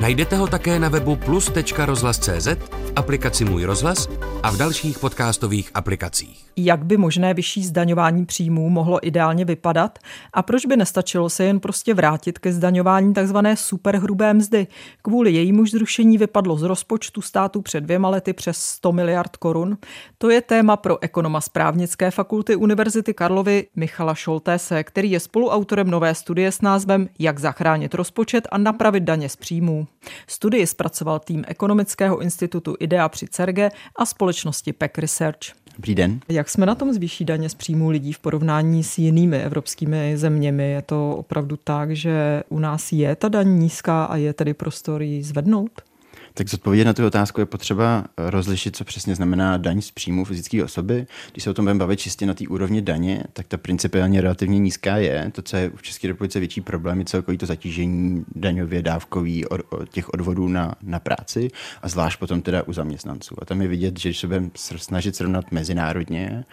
Najdete 0.02 0.36
ho 0.36 0.48
také 0.48 0.80
na 0.80 0.90
webu 0.90 1.16
plus.rozhlas.cz, 1.16 2.48
v 2.72 2.92
aplikaci 2.96 3.46
Můj 3.46 3.64
rozhlas 3.64 4.08
a 4.44 4.52
v 4.52 4.58
dalších 4.58 5.00
podcastových 5.00 5.72
aplikacích. 5.74 6.46
Jak 6.58 6.86
by 6.86 6.98
možné 6.98 7.34
vyšší 7.34 7.64
zdaňování 7.64 8.26
příjmů 8.26 8.70
mohlo 8.70 9.08
ideálně 9.08 9.46
vypadat 9.46 10.00
a 10.34 10.42
proč 10.44 10.66
by 10.66 10.78
nestačilo 10.78 11.30
se 11.30 11.44
jen 11.44 11.60
prostě 11.60 11.94
vrátit 11.94 12.40
ke 12.40 12.54
zdaňování 12.54 13.14
tzv. 13.14 13.38
superhrubé 13.56 14.34
mzdy? 14.34 14.68
Kvůli 15.02 15.32
jejímu 15.32 15.66
zrušení 15.66 16.18
vypadlo 16.18 16.58
z 16.58 16.64
rozpočtu 16.64 17.22
státu 17.22 17.62
před 17.62 17.82
dvěma 17.82 18.10
lety 18.10 18.34
přes 18.34 18.58
100 18.58 18.92
miliard 18.92 19.38
korun. 19.38 19.78
To 20.18 20.30
je 20.30 20.42
téma 20.42 20.78
pro 20.78 21.04
ekonoma 21.04 21.42
z 21.42 21.50
právnické 21.50 22.12
fakulty 22.12 22.56
Univerzity 22.56 23.14
Karlovy 23.14 23.68
Michala 23.76 24.16
Šoltése, 24.16 24.84
který 24.84 25.12
je 25.12 25.20
spoluautorem 25.20 25.90
nové 25.90 26.16
studie 26.16 26.52
s 26.52 26.62
názvem 26.62 27.10
Jak 27.20 27.40
zachránit 27.40 27.94
rozpočet 27.94 28.48
a 28.52 28.58
napravit 28.58 29.04
daně 29.04 29.30
z 29.30 29.36
příjmů. 29.36 29.88
Studii 30.28 30.68
zpracoval 30.68 31.20
tým 31.20 31.44
Ekonomického 31.48 32.20
institutu 32.20 32.76
IDEA 32.80 33.10
při 33.10 33.28
CERGE 33.28 33.72
a 33.96 34.06
společnosti 34.06 34.74
PEC 34.74 34.92
Research. 34.98 35.40
Dobrý 35.76 35.96
den. 35.96 36.20
Jak 36.30 36.50
jsme 36.50 36.66
na 36.66 36.76
tom 36.76 36.94
zvýší 36.94 37.26
daně 37.26 37.50
z 37.50 37.54
příjmů 37.54 37.90
lidí 37.90 38.14
v 38.14 38.20
porovnání 38.20 38.84
s 38.84 38.98
jinými 38.98 39.38
evropskými 39.38 40.18
zeměmi? 40.18 40.72
Je 40.72 40.82
to 40.82 41.16
opravdu 41.18 41.58
tak, 41.64 41.96
že 41.96 42.44
u 42.50 42.60
nás 42.60 42.92
je 42.92 43.16
ta 43.16 43.30
daň 43.30 43.60
nízká 43.60 44.06
a 44.06 44.16
je 44.16 44.34
tedy 44.34 44.54
prostor 44.54 45.02
ji 45.02 45.24
zvednout? 45.24 45.89
Tak 46.34 46.50
zodpovědět 46.50 46.86
na 46.86 46.94
tu 46.94 47.06
otázku 47.06 47.40
je 47.40 47.46
potřeba 47.46 48.06
rozlišit, 48.18 48.76
co 48.76 48.84
přesně 48.84 49.16
znamená 49.16 49.58
daň 49.58 49.82
z 49.82 49.92
příjmu 49.92 50.26
fyzické 50.26 50.64
osoby. 50.64 51.08
Když 51.32 51.44
se 51.44 51.50
o 51.50 51.54
tom 51.54 51.66
budeme 51.66 51.80
bavit 51.80 52.00
čistě 52.00 52.26
na 52.26 52.34
té 52.34 52.48
úrovni 52.48 52.82
daně, 52.82 53.24
tak 53.34 53.48
ta 53.48 53.58
principiálně 53.58 54.22
relativně 54.22 54.60
nízká 54.60 54.98
je. 54.98 55.32
To, 55.32 55.42
co 55.42 55.58
je 55.58 55.72
v 55.76 55.82
České 55.82 56.08
republice 56.08 56.40
větší 56.40 56.62
problém, 56.62 57.00
je 57.00 57.06
celkový 57.06 57.38
to 57.38 57.46
zatížení 57.46 58.26
daňově 58.36 58.82
dávkový 58.82 59.46
od, 59.46 59.62
od 59.70 59.90
těch 59.90 60.10
odvodů 60.10 60.48
na, 60.48 60.76
na 60.82 61.00
práci 61.00 61.48
a 61.82 61.90
zvlášť 61.90 62.20
potom 62.20 62.42
teda 62.42 62.64
u 62.64 62.74
zaměstnanců. 62.74 63.36
A 63.42 63.46
tam 63.46 63.62
je 63.62 63.68
vidět, 63.68 64.00
že 64.00 64.10
když 64.10 64.20
se 64.20 64.28
budeme 64.28 64.50
snažit 64.56 65.16
srovnat 65.16 65.52
mezinárodně, 65.52 66.46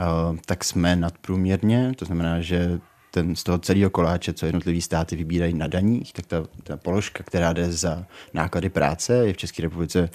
uh, 0.00 0.36
tak 0.46 0.64
jsme 0.64 0.96
nadprůměrně, 0.96 1.92
to 1.96 2.04
znamená, 2.04 2.40
že 2.40 2.80
ten, 3.14 3.36
z 3.36 3.42
toho 3.42 3.58
celého 3.58 3.90
koláče, 3.90 4.32
co 4.32 4.46
jednotlivé 4.46 4.80
státy 4.80 5.16
vybírají 5.16 5.54
na 5.54 5.66
daních, 5.66 6.12
tak 6.12 6.26
ta, 6.26 6.44
ta 6.62 6.76
položka, 6.76 7.24
která 7.24 7.52
jde 7.52 7.72
za 7.72 8.06
náklady 8.34 8.68
práce, 8.68 9.26
je 9.26 9.32
v 9.32 9.36
České 9.36 9.62
republice 9.62 10.10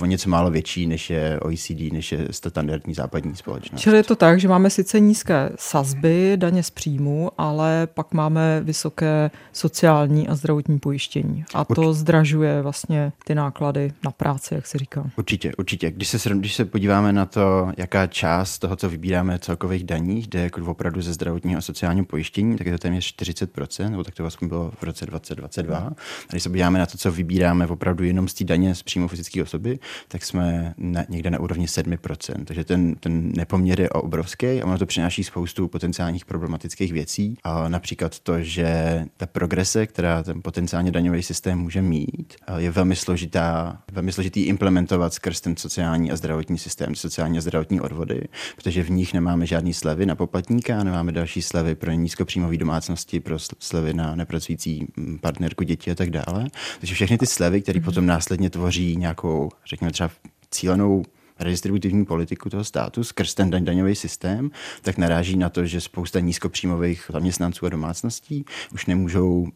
o 0.00 0.06
něco 0.06 0.30
málo 0.30 0.50
větší, 0.50 0.86
než 0.86 1.10
je 1.10 1.40
OECD, 1.40 1.92
než 1.92 2.12
je 2.12 2.28
standardní 2.30 2.94
západní 2.94 3.36
společnost. 3.36 3.80
Čili 3.80 3.96
je 3.96 4.02
to 4.02 4.16
tak, 4.16 4.40
že 4.40 4.48
máme 4.48 4.70
sice 4.70 5.00
nízké 5.00 5.50
sazby 5.56 6.32
daně 6.36 6.62
z 6.62 6.70
příjmu, 6.70 7.30
ale 7.38 7.88
pak 7.94 8.14
máme 8.14 8.60
vysoké 8.64 9.30
sociální 9.52 10.28
a 10.28 10.34
zdravotní 10.34 10.78
pojištění. 10.78 11.44
A 11.54 11.64
to 11.64 11.72
určitě. 11.72 11.94
zdražuje 11.94 12.62
vlastně 12.62 13.12
ty 13.24 13.34
náklady 13.34 13.92
na 14.04 14.10
práci, 14.10 14.54
jak 14.54 14.66
se 14.66 14.78
říká. 14.78 15.10
Určitě, 15.16 15.52
určitě. 15.58 15.90
Když 15.90 16.08
se, 16.08 16.30
když 16.34 16.54
se 16.54 16.64
podíváme 16.64 17.12
na 17.12 17.26
to, 17.26 17.72
jaká 17.76 18.06
část 18.06 18.58
toho, 18.58 18.76
co 18.76 18.90
vybíráme 18.90 19.38
celkových 19.38 19.84
daní, 19.84 20.22
jde 20.28 20.40
jako 20.40 20.70
opravdu 20.70 21.02
ze 21.02 21.12
zdravotního 21.12 21.58
a 21.58 21.60
sociálního 21.60 22.06
pojištění, 22.06 22.56
tak 22.56 22.66
je 22.66 22.72
to 22.72 22.78
téměř 22.78 23.14
40%, 23.16 23.90
nebo 23.90 24.04
tak 24.04 24.14
to 24.14 24.22
vlastně 24.22 24.48
bylo 24.48 24.72
v 24.78 24.82
roce 24.82 25.06
2022. 25.06 25.78
A 25.78 25.92
když 26.30 26.42
se 26.42 26.48
podíváme 26.48 26.78
na 26.78 26.86
to, 26.86 26.98
co 26.98 27.12
vybíráme 27.12 27.66
opravdu 27.66 28.04
jenom 28.04 28.28
z 28.28 28.34
té 28.34 28.44
daně 28.44 28.74
z 28.74 28.82
příjmu 28.82 29.08
fyzické 29.08 29.42
osoby, 29.42 29.75
tak 30.08 30.24
jsme 30.24 30.74
na, 30.78 31.04
někde 31.08 31.30
na 31.30 31.40
úrovni 31.40 31.66
7%. 31.66 32.44
Takže 32.44 32.64
ten, 32.64 32.94
ten 32.94 33.32
nepoměr 33.36 33.80
je 33.80 33.90
obrovský 33.90 34.46
a 34.46 34.64
ono 34.64 34.78
to 34.78 34.86
přináší 34.86 35.24
spoustu 35.24 35.68
potenciálních 35.68 36.24
problematických 36.24 36.92
věcí. 36.92 37.38
A 37.44 37.68
například 37.68 38.18
to, 38.18 38.42
že 38.42 39.04
ta 39.16 39.26
progrese, 39.26 39.86
která 39.86 40.22
ten 40.22 40.42
potenciálně 40.42 40.90
daňový 40.90 41.22
systém 41.22 41.58
může 41.58 41.82
mít, 41.82 42.34
je 42.56 42.70
velmi 42.70 42.96
složitá, 42.96 43.78
velmi 43.92 44.12
složitý 44.12 44.42
implementovat 44.42 45.14
skrz 45.14 45.40
ten 45.40 45.56
sociální 45.56 46.10
a 46.10 46.16
zdravotní 46.16 46.58
systém, 46.58 46.94
sociální 46.94 47.38
a 47.38 47.40
zdravotní 47.40 47.80
odvody, 47.80 48.22
protože 48.56 48.82
v 48.82 48.90
nich 48.90 49.14
nemáme 49.14 49.46
žádný 49.46 49.74
slevy 49.74 50.06
na 50.06 50.14
poplatníka, 50.14 50.84
nemáme 50.84 51.12
další 51.12 51.42
slevy 51.42 51.74
pro 51.74 51.92
nízkopříjmové 51.92 52.56
domácnosti, 52.56 53.20
pro 53.20 53.38
slevy 53.58 53.94
na 53.94 54.14
nepracující 54.14 54.86
partnerku, 55.20 55.64
děti 55.64 55.90
a 55.90 55.94
tak 55.94 56.10
dále. 56.10 56.46
Takže 56.80 56.94
všechny 56.94 57.18
ty 57.18 57.26
slevy, 57.26 57.62
které 57.62 57.80
potom 57.80 58.06
následně 58.06 58.50
tvoří 58.50 58.96
nějakou 58.96 59.50
řekněme 59.66 59.92
třeba 59.92 60.10
cílenou 60.50 61.04
redistributivní 61.38 62.04
politiku 62.04 62.50
toho 62.50 62.64
státu 62.64 63.04
skrz 63.04 63.34
ten 63.34 63.50
daň, 63.50 63.64
daňový 63.64 63.94
systém, 63.94 64.50
tak 64.82 64.98
naráží 64.98 65.36
na 65.36 65.48
to, 65.48 65.66
že 65.66 65.80
spousta 65.80 66.20
nízkopříjmových 66.20 67.10
zaměstnanců 67.12 67.66
a 67.66 67.68
domácností 67.68 68.44
už 68.72 68.86
nemůžou 68.86 69.48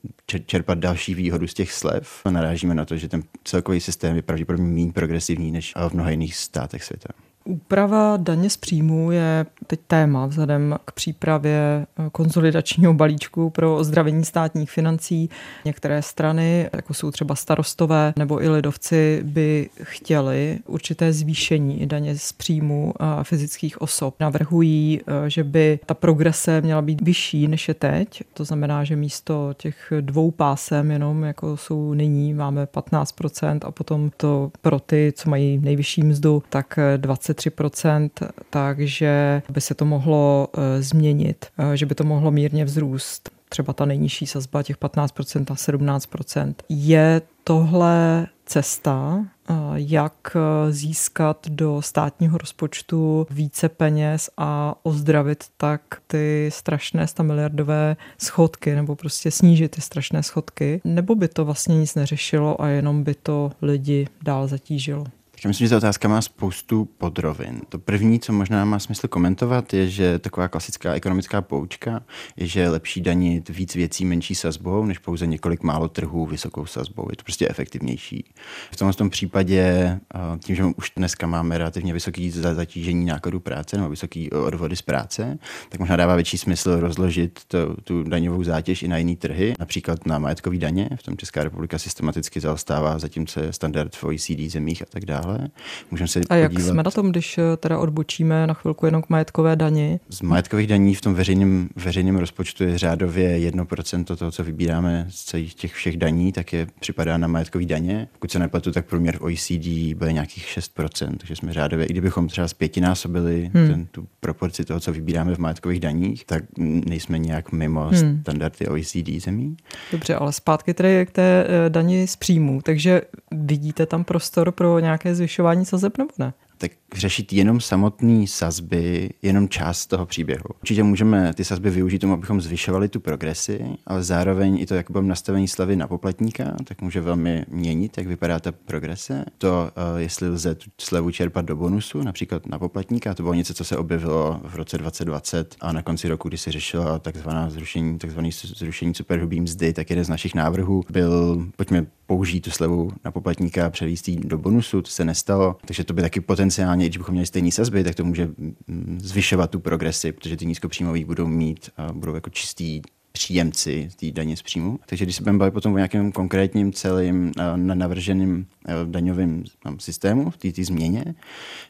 čerpat 0.47 0.79
další 0.79 1.14
výhodu 1.14 1.47
z 1.47 1.55
těch 1.55 1.73
slev. 1.73 2.21
A 2.25 2.31
narážíme 2.31 2.75
na 2.75 2.85
to, 2.85 2.97
že 2.97 3.09
ten 3.09 3.23
celkový 3.45 3.81
systém 3.81 4.17
je 4.17 4.23
pravděpodobně 4.23 4.67
méně 4.67 4.93
progresivní 4.93 5.52
než 5.52 5.73
v 5.88 5.95
mnoha 5.95 6.11
jiných 6.11 6.37
státech 6.37 6.85
světa. 6.85 7.09
Úprava 7.44 8.16
daně 8.16 8.50
z 8.50 8.56
příjmu 8.56 9.11
je 9.11 9.47
teď 9.66 9.80
téma 9.87 10.26
vzhledem 10.26 10.76
k 10.85 10.92
přípravě 10.92 11.87
eh, 11.99 12.11
konsolidačního 12.12 12.94
balíčku 12.94 13.50
pro 13.50 13.76
ozdravení 13.76 14.25
státních 14.25 14.70
financí. 14.70 15.30
Některé 15.64 16.02
strany, 16.02 16.70
jako 16.73 16.94
jsou 16.94 17.11
třeba 17.11 17.35
starostové 17.35 18.12
nebo 18.16 18.42
i 18.42 18.49
lidovci, 18.49 19.20
by 19.25 19.70
chtěli 19.82 20.59
určité 20.66 21.12
zvýšení 21.12 21.87
daně 21.87 22.18
z 22.18 22.32
příjmu 22.32 22.94
fyzických 23.23 23.80
osob. 23.80 24.14
Navrhují, 24.20 25.00
eh, 25.00 25.30
že 25.30 25.44
by 25.44 25.80
ta 25.87 25.94
progrese 25.94 26.61
měla 26.61 26.82
být 26.82 27.00
vyšší 27.00 27.49
než 27.49 27.68
je 27.68 27.75
teď. 27.75 28.23
To 28.35 28.44
znamená, 28.44 28.85
že 28.85 28.97
místo 28.97 29.54
těch 29.56 29.92
dvou 30.00 30.30
pásem 30.30 30.90
jenom 30.90 31.23
jako 31.23 31.56
jsou 31.56 31.94
nyní, 31.94 32.35
máme 32.35 32.66
15% 32.66 33.64
a 33.64 33.70
potom 33.70 34.11
to 34.16 34.50
pro 34.62 34.80
ty, 34.80 35.12
co 35.16 35.30
mají 35.30 35.59
nejvyšší 35.59 36.02
mzdu, 36.02 36.42
tak 36.49 36.78
20 36.97 37.29
23%, 37.32 38.10
takže 38.50 39.42
by 39.49 39.60
se 39.60 39.75
to 39.75 39.84
mohlo 39.84 40.49
eh, 40.54 40.82
změnit, 40.82 41.46
eh, 41.58 41.76
že 41.76 41.87
by 41.87 41.94
to 41.94 42.04
mohlo 42.04 42.30
mírně 42.30 42.64
vzrůst. 42.64 43.30
Třeba 43.49 43.72
ta 43.72 43.84
nejnižší 43.84 44.26
sazba, 44.26 44.62
těch 44.62 44.78
15% 44.78 45.50
a 45.50 45.54
17%. 45.54 46.54
Je 46.68 47.22
tohle 47.44 48.26
cesta, 48.46 49.25
eh, 49.50 49.54
jak 49.75 50.37
získat 50.70 51.46
do 51.49 51.82
státního 51.82 52.38
rozpočtu 52.38 53.26
více 53.30 53.68
peněz 53.68 54.30
a 54.37 54.75
ozdravit 54.82 55.44
tak 55.56 55.82
ty 56.06 56.50
strašné 56.52 57.06
100 57.06 57.22
miliardové 57.22 57.96
schodky, 58.18 58.75
nebo 58.75 58.96
prostě 58.96 59.30
snížit 59.30 59.68
ty 59.68 59.80
strašné 59.80 60.22
schodky, 60.22 60.80
nebo 60.84 61.14
by 61.14 61.28
to 61.28 61.44
vlastně 61.44 61.78
nic 61.78 61.94
neřešilo 61.94 62.62
a 62.62 62.68
jenom 62.68 63.02
by 63.02 63.14
to 63.14 63.52
lidi 63.62 64.06
dál 64.22 64.49
zatížilo? 64.49 65.04
Já 65.44 65.49
myslím, 65.49 65.66
že 65.66 65.70
ta 65.70 65.76
otázka 65.76 66.09
má 66.09 66.23
spoustu 66.23 66.85
podrovin. 66.85 67.61
To 67.68 67.78
první, 67.78 68.20
co 68.20 68.32
možná 68.32 68.64
má 68.64 68.78
smysl 68.78 69.09
komentovat, 69.09 69.75
je, 69.75 69.88
že 69.88 70.18
taková 70.18 70.49
klasická 70.49 70.94
ekonomická 70.94 71.42
poučka 71.42 72.02
je, 72.37 72.47
že 72.47 72.61
je 72.61 72.68
lepší 72.70 73.00
danit 73.00 73.49
víc 73.49 73.75
věcí 73.75 74.04
menší 74.04 74.35
sazbou, 74.35 74.85
než 74.85 74.99
pouze 74.99 75.26
několik 75.26 75.62
málo 75.62 75.88
trhů 75.88 76.26
vysokou 76.26 76.66
sazbou. 76.66 77.06
Je 77.11 77.16
to 77.16 77.25
prostě 77.25 77.49
efektivnější. 77.49 78.25
V 78.70 78.76
tomhle 78.76 78.94
tom 78.94 79.11
případě, 79.11 79.99
tím, 80.44 80.56
že 80.56 80.64
už 80.64 80.92
dneska 80.97 81.26
máme 81.26 81.59
relativně 81.59 81.92
vysoký 81.92 82.30
zatížení 82.30 83.06
nákladů 83.06 83.40
práce 83.40 83.76
nebo 83.76 83.88
vysoký 83.88 84.30
odvody 84.30 84.76
z 84.76 84.82
práce, 84.82 85.38
tak 85.68 85.80
možná 85.80 85.97
dává 85.97 86.14
větší 86.14 86.38
smysl 86.38 86.80
rozložit 86.80 87.40
to, 87.49 87.76
tu 87.85 88.02
daňovou 88.02 88.44
zátěž 88.44 88.82
i 88.82 88.88
na 88.88 88.97
jiné 88.97 89.16
trhy, 89.16 89.54
například 89.59 90.06
na 90.06 90.18
majetkové 90.18 90.59
daně. 90.59 90.88
V 90.97 91.02
tom 91.02 91.16
Česká 91.16 91.44
republika 91.44 91.78
systematicky 91.78 92.40
zaostává, 92.40 92.99
zatímco 92.99 93.40
je 93.40 93.52
standard 93.52 93.97
v 93.97 94.04
OECD 94.04 94.40
zemích 94.49 94.82
a 94.82 94.87
tak 94.88 95.04
dále 95.04 95.29
dále. 95.37 95.49
Můžeme 95.90 96.08
se 96.08 96.20
a 96.30 96.34
jak 96.34 96.52
podívat... 96.52 96.72
jsme 96.72 96.82
na 96.82 96.90
tom, 96.90 97.10
když 97.10 97.38
eh, 97.38 97.56
teda 97.56 97.78
odbočíme 97.78 98.46
na 98.46 98.54
chvilku 98.54 98.87
jenom 98.87 99.02
k 99.02 99.08
majetkové 99.08 99.56
dani? 99.56 100.00
Z 100.08 100.22
majetkových 100.22 100.66
daní 100.66 100.94
v 100.94 101.00
tom 101.00 101.14
veřejném, 101.14 101.68
veřejném 101.76 102.16
rozpočtu 102.16 102.64
je 102.64 102.78
řádově 102.78 103.50
1% 103.50 104.16
toho, 104.16 104.30
co 104.30 104.44
vybíráme 104.44 105.06
z 105.08 105.25
celých 105.25 105.54
těch 105.54 105.72
všech 105.72 105.96
daní, 105.96 106.32
tak 106.32 106.52
je 106.52 106.66
připadá 106.80 107.18
na 107.18 107.26
majetkové 107.26 107.64
daně. 107.64 108.08
Pokud 108.12 108.30
se 108.30 108.38
nepletu, 108.38 108.72
tak 108.72 108.87
průměr 108.87 109.18
v 109.18 109.22
OECD 109.22 109.96
bude 109.99 110.12
nějakých 110.12 110.58
6%, 110.58 111.16
takže 111.16 111.37
jsme 111.37 111.52
řádově, 111.52 111.87
i 111.87 111.92
kdybychom 111.92 112.28
třeba 112.28 112.49
zpětinásobili 112.49 113.50
hmm. 113.54 113.68
ten, 113.68 113.87
tu 113.87 114.06
proporci 114.20 114.64
toho, 114.64 114.80
co 114.80 114.92
vybíráme 114.92 115.34
v 115.34 115.38
majetkových 115.38 115.80
daních, 115.80 116.25
tak 116.25 116.44
nejsme 116.58 117.18
nějak 117.18 117.52
mimo 117.52 117.84
hmm. 117.84 118.20
standardy 118.20 118.68
OECD 118.68 119.22
zemí. 119.22 119.56
Dobře, 119.92 120.14
ale 120.14 120.32
zpátky 120.32 120.75
tedy 120.75 121.06
k 121.06 121.10
té 121.10 121.46
eh, 121.46 121.70
dani 121.70 122.06
z 122.06 122.16
příjmu. 122.16 122.62
Takže 122.62 123.02
vidíte 123.30 123.87
tam 123.87 124.04
prostor 124.04 124.52
pro 124.52 124.78
nějaké 124.78 125.14
zvyšování 125.21 125.65
sazeb 125.65 125.99
nebo 125.99 126.11
ne? 126.19 126.33
Tak 126.61 126.73
řešit 126.95 127.33
jenom 127.33 127.61
samotné 127.61 128.26
sazby, 128.26 129.11
jenom 129.23 129.49
část 129.49 129.87
toho 129.87 130.07
příběhu. 130.07 130.45
Určitě 130.61 130.83
můžeme 130.83 131.35
ty 131.35 131.45
sazby 131.45 131.71
využít 131.71 131.99
tomu, 131.99 132.14
abychom 132.14 132.40
zvyšovali 132.40 132.88
tu 132.88 133.00
progresi, 133.00 133.64
ale 133.87 134.02
zároveň 134.02 134.59
i 134.61 134.67
to, 134.67 134.75
jak 134.75 134.90
budeme 134.90 135.09
nastavení 135.09 135.49
slevy 135.49 135.76
na 135.76 135.88
poplatníka, 135.88 136.57
tak 136.64 136.83
může 136.83 137.00
velmi 137.00 137.45
měnit, 137.49 137.99
jak 137.99 138.07
vypadá 138.07 138.40
ta 138.40 138.52
progrese. 138.52 139.25
To, 139.38 139.71
eh, 139.97 140.00
jestli 140.02 140.29
lze 140.29 140.55
tu 140.55 140.71
slevu 140.81 141.11
čerpat 141.11 141.45
do 141.45 141.57
bonusu, 141.57 142.02
například 142.02 142.47
na 142.47 142.59
poplatníka, 142.59 143.14
to 143.14 143.23
bylo 143.23 143.35
něco, 143.35 143.55
co 143.55 143.64
se 143.64 143.76
objevilo 143.76 144.40
v 144.45 144.57
roce 144.57 144.79
2020 144.79 145.57
a 145.61 145.73
na 145.73 145.83
konci 145.83 146.09
roku, 146.09 146.29
kdy 146.29 146.38
se 146.38 146.52
řešila 146.52 146.99
takzvaná 146.99 147.50
zrušení, 147.50 147.99
takzvané 147.99 148.29
zrušení 148.57 148.95
superhrubý 148.95 149.40
mzdy, 149.40 149.73
tak 149.73 149.90
jeden 149.90 150.05
z 150.05 150.09
našich 150.09 150.35
návrhů 150.35 150.85
byl, 150.90 151.47
pojďme 151.57 151.87
použít 152.07 152.40
tu 152.40 152.50
slevu 152.50 152.90
na 153.05 153.11
poplatníka 153.11 153.67
a 153.67 153.71
převíst 153.71 154.11
do 154.11 154.38
bonusu, 154.38 154.83
to 154.83 154.90
se 154.90 155.05
nestalo, 155.05 155.57
takže 155.64 155.85
to 155.85 155.95
by 155.95 156.02
taky 156.02 156.21
potenciálně, 156.21 156.50
když 156.87 156.97
bychom 156.97 157.12
měli 157.12 157.26
stejný 157.26 157.52
sazby, 157.52 157.85
tak 157.85 157.95
to 157.95 158.04
může 158.04 158.26
mm, 158.26 158.99
zvyšovat 159.02 159.50
tu 159.50 159.61
progresi, 159.61 160.12
protože 160.12 160.37
ty 160.37 160.47
nízkopříjmoví 160.47 161.04
budou 161.04 161.26
mít 161.26 161.71
a 161.76 161.92
budou 161.92 162.14
jako 162.14 162.30
čistý 162.30 162.83
příjemci 163.12 163.88
té 164.00 164.11
daně 164.11 164.37
z 164.37 164.43
příjmu. 164.43 164.79
Takže 164.87 165.05
když 165.05 165.17
se 165.17 165.23
budeme 165.23 165.38
bavit 165.38 165.55
potom 165.55 165.73
o 165.73 165.76
nějakém 165.76 166.12
konkrétním 166.12 166.73
celým 166.73 167.33
eh, 167.38 167.57
navrženým 167.57 168.47
eh, 168.69 168.73
daňovým 168.85 169.45
systému, 169.79 170.31
v 170.31 170.37
té 170.37 170.64
změně, 170.64 171.14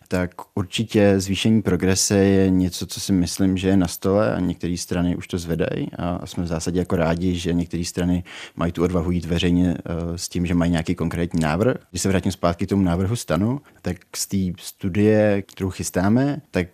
tak 0.09 0.31
určitě 0.55 1.21
zvýšení 1.21 1.63
progrese 1.63 2.19
je 2.19 2.51
něco, 2.51 2.87
co 2.87 3.01
si 3.01 3.13
myslím, 3.13 3.57
že 3.57 3.69
je 3.69 3.77
na 3.77 3.89
stole 3.89 4.35
a 4.35 4.41
některé 4.41 4.77
strany 4.77 5.17
už 5.17 5.27
to 5.29 5.39
zvedají 5.39 5.89
a 5.99 6.27
jsme 6.27 6.45
v 6.45 6.47
zásadě 6.47 6.79
jako 6.79 6.97
rádi, 6.97 7.35
že 7.35 7.53
některé 7.53 7.85
strany 7.85 8.25
mají 8.57 8.73
tu 8.73 8.83
odvahu 8.83 9.11
jít 9.11 9.25
veřejně 9.25 9.77
eh, 9.79 10.19
s 10.19 10.29
tím, 10.29 10.47
že 10.47 10.55
mají 10.55 10.71
nějaký 10.71 10.95
konkrétní 10.95 11.41
návrh. 11.41 11.77
Když 11.91 12.03
se 12.03 12.09
vrátím 12.09 12.33
zpátky 12.33 12.67
k 12.67 12.69
tomu 12.69 12.83
návrhu 12.83 13.17
stanu, 13.17 13.61
tak 13.83 13.97
z 14.17 14.27
té 14.27 14.63
studie, 14.65 15.43
kterou 15.43 15.71
chystáme, 15.71 16.41
tak 16.51 16.69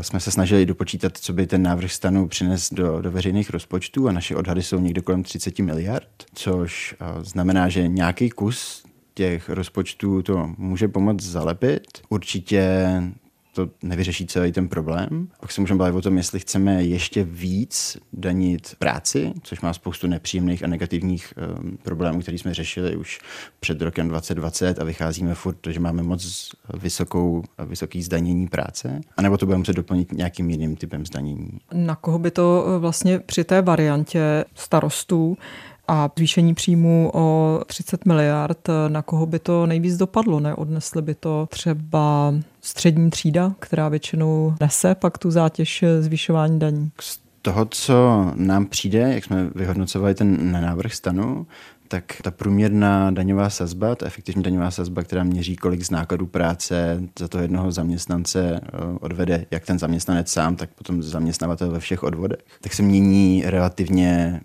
jsme 0.00 0.20
se 0.20 0.30
snažili 0.30 0.66
dopočítat, 0.66 1.18
co 1.18 1.32
by 1.32 1.46
ten 1.46 1.62
návrh 1.62 1.92
stanu 1.92 2.28
přines 2.28 2.70
do, 2.72 3.00
do 3.00 3.10
veřejných 3.10 3.50
rozpočtů 3.50 4.01
a 4.08 4.12
naše 4.12 4.36
odhady 4.36 4.62
jsou 4.62 4.78
někde 4.78 5.00
kolem 5.00 5.22
30 5.22 5.58
miliard, 5.58 6.08
což 6.34 6.94
znamená, 7.22 7.68
že 7.68 7.88
nějaký 7.88 8.30
kus 8.30 8.82
těch 9.14 9.48
rozpočtů 9.48 10.22
to 10.22 10.50
může 10.58 10.88
pomoct 10.88 11.22
zalepit. 11.22 11.82
Určitě 12.08 12.86
to 13.52 13.68
nevyřeší 13.82 14.26
celý 14.26 14.52
ten 14.52 14.68
problém. 14.68 15.28
Pak 15.40 15.52
se 15.52 15.60
můžeme 15.60 15.78
bavit 15.78 15.96
o 15.96 16.02
tom, 16.02 16.16
jestli 16.16 16.40
chceme 16.40 16.84
ještě 16.84 17.24
víc 17.24 17.98
danit 18.12 18.74
práci, 18.78 19.32
což 19.42 19.60
má 19.60 19.72
spoustu 19.72 20.06
nepříjemných 20.06 20.64
a 20.64 20.66
negativních 20.66 21.34
um, 21.60 21.78
problémů, 21.82 22.20
které 22.20 22.38
jsme 22.38 22.54
řešili 22.54 22.96
už 22.96 23.20
před 23.60 23.82
rokem 23.82 24.08
2020 24.08 24.78
a 24.78 24.84
vycházíme 24.84 25.34
furt, 25.34 25.56
že 25.70 25.80
máme 25.80 26.02
moc 26.02 26.50
vysokou, 26.74 27.42
vysoký 27.66 28.02
zdanění 28.02 28.48
práce, 28.48 29.00
anebo 29.16 29.38
to 29.38 29.46
budeme 29.46 29.58
muset 29.58 29.76
doplnit 29.76 30.12
nějakým 30.12 30.50
jiným 30.50 30.76
typem 30.76 31.06
zdanění. 31.06 31.50
Na 31.72 31.96
koho 31.96 32.18
by 32.18 32.30
to 32.30 32.66
eh, 32.66 32.78
vlastně 32.78 33.18
při 33.18 33.44
té 33.44 33.62
variantě 33.62 34.44
starostů 34.54 35.36
a 35.88 36.10
zvýšení 36.16 36.54
příjmu 36.54 37.10
o 37.14 37.60
30 37.66 38.04
miliard, 38.04 38.68
na 38.88 39.02
koho 39.02 39.26
by 39.26 39.38
to 39.38 39.66
nejvíc 39.66 39.96
dopadlo? 39.96 40.40
Neodnesli 40.40 41.02
by 41.02 41.14
to 41.14 41.46
třeba 41.50 42.34
střední 42.60 43.10
třída, 43.10 43.54
která 43.58 43.88
většinou 43.88 44.54
nese 44.60 44.94
pak 44.94 45.18
tu 45.18 45.30
zátěž 45.30 45.84
zvyšování 46.00 46.58
daní? 46.58 46.90
Z 47.00 47.20
toho, 47.42 47.64
co 47.64 48.26
nám 48.34 48.66
přijde, 48.66 48.98
jak 49.14 49.24
jsme 49.24 49.50
vyhodnocovali 49.54 50.14
ten 50.14 50.52
návrh 50.52 50.94
stanu, 50.94 51.46
tak 51.92 52.04
ta 52.22 52.30
průměrná 52.30 53.10
daňová 53.10 53.50
sazba, 53.50 53.94
ta 53.94 54.06
efektivní 54.06 54.42
daňová 54.42 54.70
sazba, 54.70 55.02
která 55.02 55.24
měří, 55.24 55.56
kolik 55.56 55.82
z 55.82 55.90
nákladů 55.90 56.26
práce 56.26 57.02
za 57.18 57.28
toho 57.28 57.42
jednoho 57.42 57.72
zaměstnance 57.72 58.60
eh, 58.62 58.68
odvede, 59.00 59.46
jak 59.50 59.66
ten 59.66 59.78
zaměstnanec 59.78 60.28
sám, 60.28 60.56
tak 60.56 60.70
potom 60.70 61.02
zaměstnavatel 61.02 61.70
ve 61.70 61.80
všech 61.80 62.02
odvodech, 62.02 62.38
tak 62.60 62.72
se 62.72 62.82
mění 62.82 63.42
relativně 63.46 64.40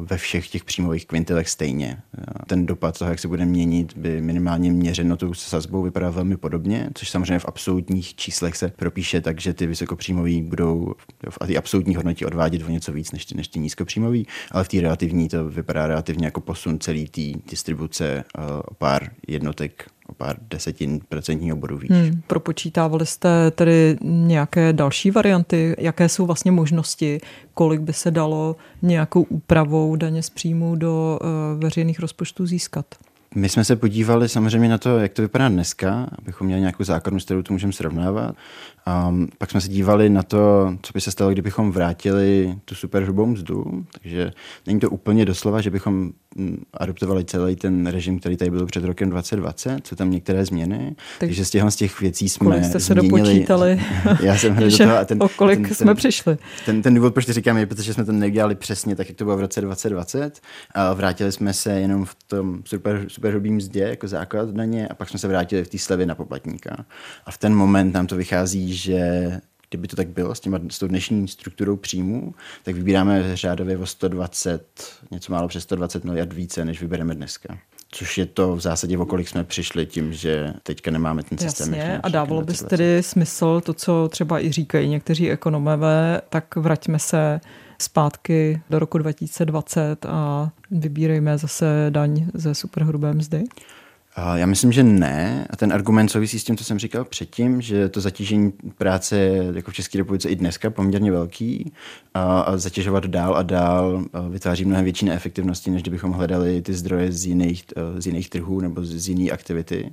ve 0.00 0.16
všech 0.16 0.48
těch 0.48 0.64
příjmových 0.64 1.06
kvintilech 1.06 1.48
stejně. 1.48 1.98
Ten 2.46 2.66
dopad 2.66 2.98
toho, 2.98 3.10
jak 3.10 3.18
se 3.18 3.28
bude 3.28 3.44
měnit, 3.44 3.96
by 3.96 4.20
minimálně 4.20 4.70
měřeno 4.70 5.16
tou 5.16 5.34
sazbou 5.34 5.82
vypadá 5.82 6.10
velmi 6.10 6.36
podobně, 6.36 6.90
což 6.94 7.10
samozřejmě 7.10 7.38
v 7.38 7.48
absolutních 7.48 8.14
číslech 8.14 8.56
se 8.56 8.68
propíše 8.68 9.20
tak, 9.20 9.40
že 9.40 9.54
ty 9.54 9.66
vysokopříjmoví 9.66 10.42
budou 10.42 10.94
v 11.30 11.46
té 11.46 11.56
absolutní 11.56 11.94
hodnotě 11.94 12.26
odvádět 12.26 12.62
o 12.62 12.70
něco 12.70 12.92
víc 12.92 13.12
než 13.12 13.24
ty, 13.24 13.34
než 13.34 13.48
ty 13.48 13.58
nízkopříjmoví, 13.58 14.26
ale 14.50 14.64
v 14.64 14.68
té 14.68 14.80
relativní 14.80 15.28
to 15.28 15.48
vypadá 15.48 15.86
relativně 15.86 16.26
jako 16.26 16.40
posun 16.40 16.78
celý 16.78 17.08
té 17.08 17.38
distribuce 17.50 18.24
o 18.68 18.74
pár 18.74 19.10
jednotek 19.28 19.86
o 20.12 20.14
pár 20.14 20.36
desetin 20.50 21.00
procentního 21.08 21.56
bodu 21.56 21.76
výš. 21.78 21.90
Hmm, 21.90 22.22
propočítávali 22.26 23.06
jste 23.06 23.50
tedy 23.50 23.96
nějaké 24.02 24.72
další 24.72 25.10
varianty? 25.10 25.74
Jaké 25.78 26.08
jsou 26.08 26.26
vlastně 26.26 26.52
možnosti, 26.52 27.20
kolik 27.54 27.80
by 27.80 27.92
se 27.92 28.10
dalo 28.10 28.56
nějakou 28.82 29.22
úpravou 29.22 29.96
daně 29.96 30.22
z 30.22 30.30
příjmu 30.30 30.76
do 30.76 31.18
uh, 31.22 31.62
veřejných 31.62 32.00
rozpočtů 32.00 32.46
získat? 32.46 32.86
My 33.34 33.48
jsme 33.48 33.64
se 33.64 33.76
podívali 33.76 34.28
samozřejmě 34.28 34.68
na 34.68 34.78
to, 34.78 34.98
jak 34.98 35.12
to 35.12 35.22
vypadá 35.22 35.48
dneska, 35.48 36.08
abychom 36.18 36.46
měli 36.46 36.60
nějakou 36.60 36.84
základnu, 36.84 37.20
s 37.20 37.24
kterou 37.24 37.42
to 37.42 37.52
můžeme 37.52 37.72
srovnávat. 37.72 38.34
Um, 39.08 39.28
pak 39.38 39.50
jsme 39.50 39.60
se 39.60 39.68
dívali 39.68 40.08
na 40.08 40.22
to, 40.22 40.74
co 40.82 40.92
by 40.94 41.00
se 41.00 41.10
stalo, 41.10 41.30
kdybychom 41.30 41.72
vrátili 41.72 42.58
tu 42.64 42.74
superhrubou 42.74 43.26
mzdu. 43.26 43.84
Takže 43.92 44.32
není 44.66 44.80
to 44.80 44.90
úplně 44.90 45.24
doslova, 45.24 45.60
že 45.60 45.70
bychom 45.70 46.10
mm, 46.36 46.62
adoptovali 46.74 47.24
celý 47.24 47.56
ten 47.56 47.86
režim, 47.86 48.18
který 48.18 48.36
tady 48.36 48.50
byl 48.50 48.66
před 48.66 48.84
rokem 48.84 49.10
2020. 49.10 49.86
Jsou 49.86 49.96
tam 49.96 50.10
některé 50.10 50.44
změny. 50.44 50.94
Tak 50.96 51.18
takže 51.18 51.44
z 51.44 51.50
těch, 51.50 51.62
z 51.68 51.76
těch 51.76 52.00
věcí 52.00 52.28
jsme 52.28 52.44
kolik 52.44 52.64
jste 52.64 52.80
se 52.80 52.94
změnili, 52.94 53.20
dopočítali? 53.20 53.82
já 54.22 54.36
jsem 54.36 54.54
do 54.56 54.76
toho. 54.76 54.98
A 54.98 55.04
ten, 55.04 55.22
o 55.22 55.28
kolik 55.28 55.58
ten, 55.58 55.66
ten, 55.66 55.74
jsme 55.74 55.94
přišli? 55.94 56.38
Ten, 56.66 56.82
ten 56.82 56.94
důvod, 56.94 57.14
proč 57.14 57.26
to 57.26 57.32
říkám, 57.32 57.56
je, 57.56 57.66
protože 57.66 57.94
jsme 57.94 58.04
to 58.04 58.12
neudělali 58.12 58.54
přesně 58.54 58.96
tak, 58.96 59.08
jak 59.08 59.16
to 59.16 59.24
bylo 59.24 59.36
v 59.36 59.40
roce 59.40 59.60
2020. 59.60 60.40
A 60.74 60.92
vrátili 60.92 61.32
jsme 61.32 61.52
se 61.52 61.80
jenom 61.80 62.04
v 62.04 62.16
tom 62.26 62.62
super, 62.64 63.06
superhrubým 63.22 63.56
mzdě 63.56 63.80
jako 63.80 64.08
základ 64.08 64.50
daně 64.50 64.88
a 64.88 64.94
pak 64.94 65.08
jsme 65.08 65.18
se 65.18 65.28
vrátili 65.28 65.64
v 65.64 65.68
té 65.68 65.78
slevě 65.78 66.06
na 66.06 66.14
poplatníka. 66.14 66.84
A 67.26 67.30
v 67.30 67.38
ten 67.38 67.54
moment 67.54 67.94
nám 67.94 68.06
to 68.06 68.16
vychází 68.16 68.74
že 68.74 69.30
kdyby 69.70 69.88
to 69.88 69.96
tak 69.96 70.08
bylo 70.08 70.34
s, 70.34 70.40
těma, 70.40 70.60
s 70.70 70.78
tou 70.78 70.86
dnešní 70.86 71.28
strukturou 71.28 71.76
příjmů, 71.76 72.34
tak 72.62 72.74
vybíráme 72.74 73.36
řádově 73.36 73.78
o 73.78 73.86
120, 73.86 74.62
něco 75.10 75.32
málo 75.32 75.48
přes 75.48 75.62
120 75.62 76.04
miliard 76.04 76.32
více, 76.32 76.64
než 76.64 76.80
vybereme 76.80 77.14
dneska. 77.14 77.58
Což 77.90 78.18
je 78.18 78.26
to 78.26 78.56
v 78.56 78.60
zásadě, 78.60 78.98
o 78.98 79.06
kolik 79.06 79.28
jsme 79.28 79.44
přišli 79.44 79.86
tím, 79.86 80.12
že 80.12 80.54
teďka 80.62 80.90
nemáme 80.90 81.22
ten 81.22 81.38
systém. 81.38 81.74
Jasně, 81.74 82.00
a 82.02 82.08
dávalo 82.08 82.42
by 82.42 82.52
tedy 82.54 83.02
smysl 83.02 83.60
to, 83.60 83.74
co 83.74 84.08
třeba 84.08 84.40
i 84.40 84.52
říkají 84.52 84.88
někteří 84.88 85.30
ekonomové, 85.30 86.20
tak 86.28 86.56
vraťme 86.56 86.98
se 86.98 87.40
zpátky 87.82 88.60
do 88.70 88.78
roku 88.78 88.98
2020 88.98 90.06
a 90.06 90.50
vybírejme 90.70 91.38
zase 91.38 91.86
daň 91.90 92.26
ze 92.34 92.54
superhrubé 92.54 93.12
mzdy? 93.12 93.44
Já 94.34 94.46
myslím, 94.46 94.72
že 94.72 94.82
ne. 94.82 95.46
A 95.50 95.56
ten 95.56 95.72
argument 95.72 96.08
souvisí 96.08 96.38
s 96.38 96.44
tím, 96.44 96.56
co 96.56 96.64
jsem 96.64 96.78
říkal 96.78 97.04
předtím, 97.04 97.60
že 97.60 97.88
to 97.88 98.00
zatížení 98.00 98.52
práce 98.78 99.16
jako 99.54 99.70
v 99.70 99.74
České 99.74 99.98
republice 99.98 100.28
i 100.28 100.36
dneska 100.36 100.70
poměrně 100.70 101.12
velký 101.12 101.72
a, 102.14 102.56
zatěžovat 102.56 103.06
dál 103.06 103.36
a 103.36 103.42
dál 103.42 104.04
vytváří 104.30 104.64
mnohem 104.64 104.84
větší 104.84 105.06
neefektivnosti, 105.06 105.70
než 105.70 105.82
kdybychom 105.82 106.12
hledali 106.12 106.62
ty 106.62 106.74
zdroje 106.74 107.12
z 107.12 107.26
jiných, 107.26 107.64
z 107.98 108.06
jiných 108.06 108.30
trhů 108.30 108.60
nebo 108.60 108.84
z, 108.84 109.08
jiné 109.08 109.30
aktivity. 109.30 109.92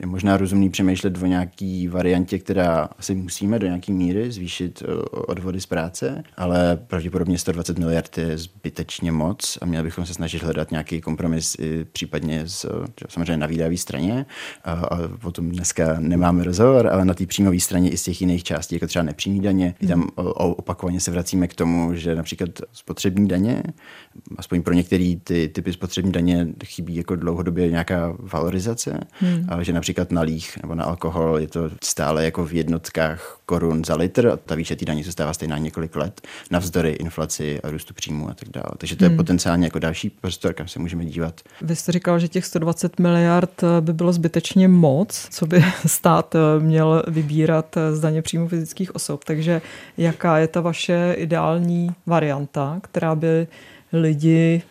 Je 0.00 0.06
možná 0.06 0.36
rozumný 0.36 0.70
přemýšlet 0.70 1.22
o 1.22 1.26
nějaký 1.26 1.88
variantě, 1.88 2.38
která 2.38 2.88
asi 2.98 3.14
musíme 3.14 3.58
do 3.58 3.66
nějaké 3.66 3.92
míry 3.92 4.32
zvýšit 4.32 4.82
odvody 5.10 5.60
z 5.60 5.66
práce, 5.66 6.22
ale 6.36 6.76
pravděpodobně 6.76 7.38
120 7.38 7.78
miliard 7.78 8.18
je 8.18 8.38
zbytečně 8.38 9.12
moc 9.12 9.58
a 9.60 9.66
měli 9.66 9.84
bychom 9.84 10.06
se 10.06 10.14
snažit 10.14 10.42
hledat 10.42 10.70
nějaký 10.70 11.00
kompromis 11.00 11.56
i 11.58 11.84
případně 11.84 12.42
s, 12.46 12.86
samozřejmě 13.08 13.36
na 13.36 13.46
výdajové 13.60 13.76
straně. 13.76 14.26
A, 14.64 14.72
a 14.72 14.98
o 15.22 15.32
tom 15.32 15.50
dneska 15.50 15.96
nemáme 15.98 16.44
rozhovor, 16.44 16.86
ale 16.86 17.04
na 17.04 17.14
té 17.14 17.26
příjmové 17.26 17.60
straně 17.60 17.90
i 17.90 17.96
z 17.96 18.02
těch 18.02 18.20
jiných 18.20 18.42
částí, 18.44 18.74
jako 18.74 18.86
třeba 18.86 19.02
nepřímý 19.02 19.40
daně, 19.40 19.74
mm. 19.80 19.88
tam 19.88 20.08
opakovaně 20.34 21.00
se 21.00 21.10
vracíme 21.10 21.48
k 21.48 21.54
tomu, 21.54 21.94
že 21.94 22.14
například 22.14 22.50
spotřební 22.72 23.28
daně, 23.28 23.62
aspoň 24.36 24.62
pro 24.62 24.74
některé 24.74 25.14
ty 25.24 25.48
typy 25.48 25.72
spotřební 25.72 26.12
daně 26.12 26.48
chybí 26.64 26.96
jako 26.96 27.16
dlouhodobě 27.16 27.70
nějaká 27.70 28.16
valorizace, 28.18 29.00
mm. 29.22 29.46
a 29.48 29.62
že 29.62 29.72
například 29.72 30.10
na 30.10 30.20
líh 30.20 30.58
nebo 30.62 30.74
na 30.74 30.84
alkohol 30.84 31.38
je 31.38 31.48
to 31.48 31.70
stále 31.84 32.24
jako 32.24 32.46
v 32.46 32.52
jednotkách 32.52 33.40
korun 33.46 33.84
za 33.84 33.96
litr 33.96 34.28
a 34.28 34.36
ta 34.36 34.54
výše 34.54 34.76
té 34.76 34.84
daně 34.84 35.04
zůstává 35.04 35.32
stejná 35.34 35.58
několik 35.58 35.96
let, 35.96 36.20
navzdory 36.50 36.90
inflaci 36.90 37.60
a 37.60 37.70
růstu 37.70 37.94
příjmu 37.94 38.30
a 38.30 38.34
tak 38.34 38.48
dále. 38.48 38.70
Takže 38.78 38.96
to 38.96 39.04
je 39.04 39.08
hmm. 39.08 39.16
potenciálně 39.16 39.66
jako 39.66 39.78
další 39.78 40.10
prostor, 40.10 40.52
kam 40.52 40.68
se 40.68 40.78
můžeme 40.78 41.04
dívat. 41.04 41.40
Vy 41.62 41.76
jste 41.76 41.92
říkal, 41.92 42.18
že 42.18 42.28
těch 42.28 42.44
120 42.44 42.98
miliard 43.00 43.49
eh, 43.62 43.80
by 43.80 43.92
bylo 43.92 44.12
zbytečně 44.12 44.68
moc, 44.68 45.28
co 45.30 45.46
by 45.46 45.64
stát 45.86 46.34
eh, 46.34 46.60
měl 46.60 47.02
vybírat 47.08 47.76
eh, 47.76 47.96
z 47.96 48.00
daně 48.00 48.22
příjmu 48.22 48.48
fyzických 48.48 48.94
osob. 48.94 49.24
Takže 49.24 49.62
jaká 49.96 50.38
je 50.38 50.48
ta 50.48 50.60
vaše 50.60 51.14
ideální 51.18 51.90
varianta, 52.06 52.80
která 52.82 53.14
by 53.14 53.46
lidi, 53.92 54.62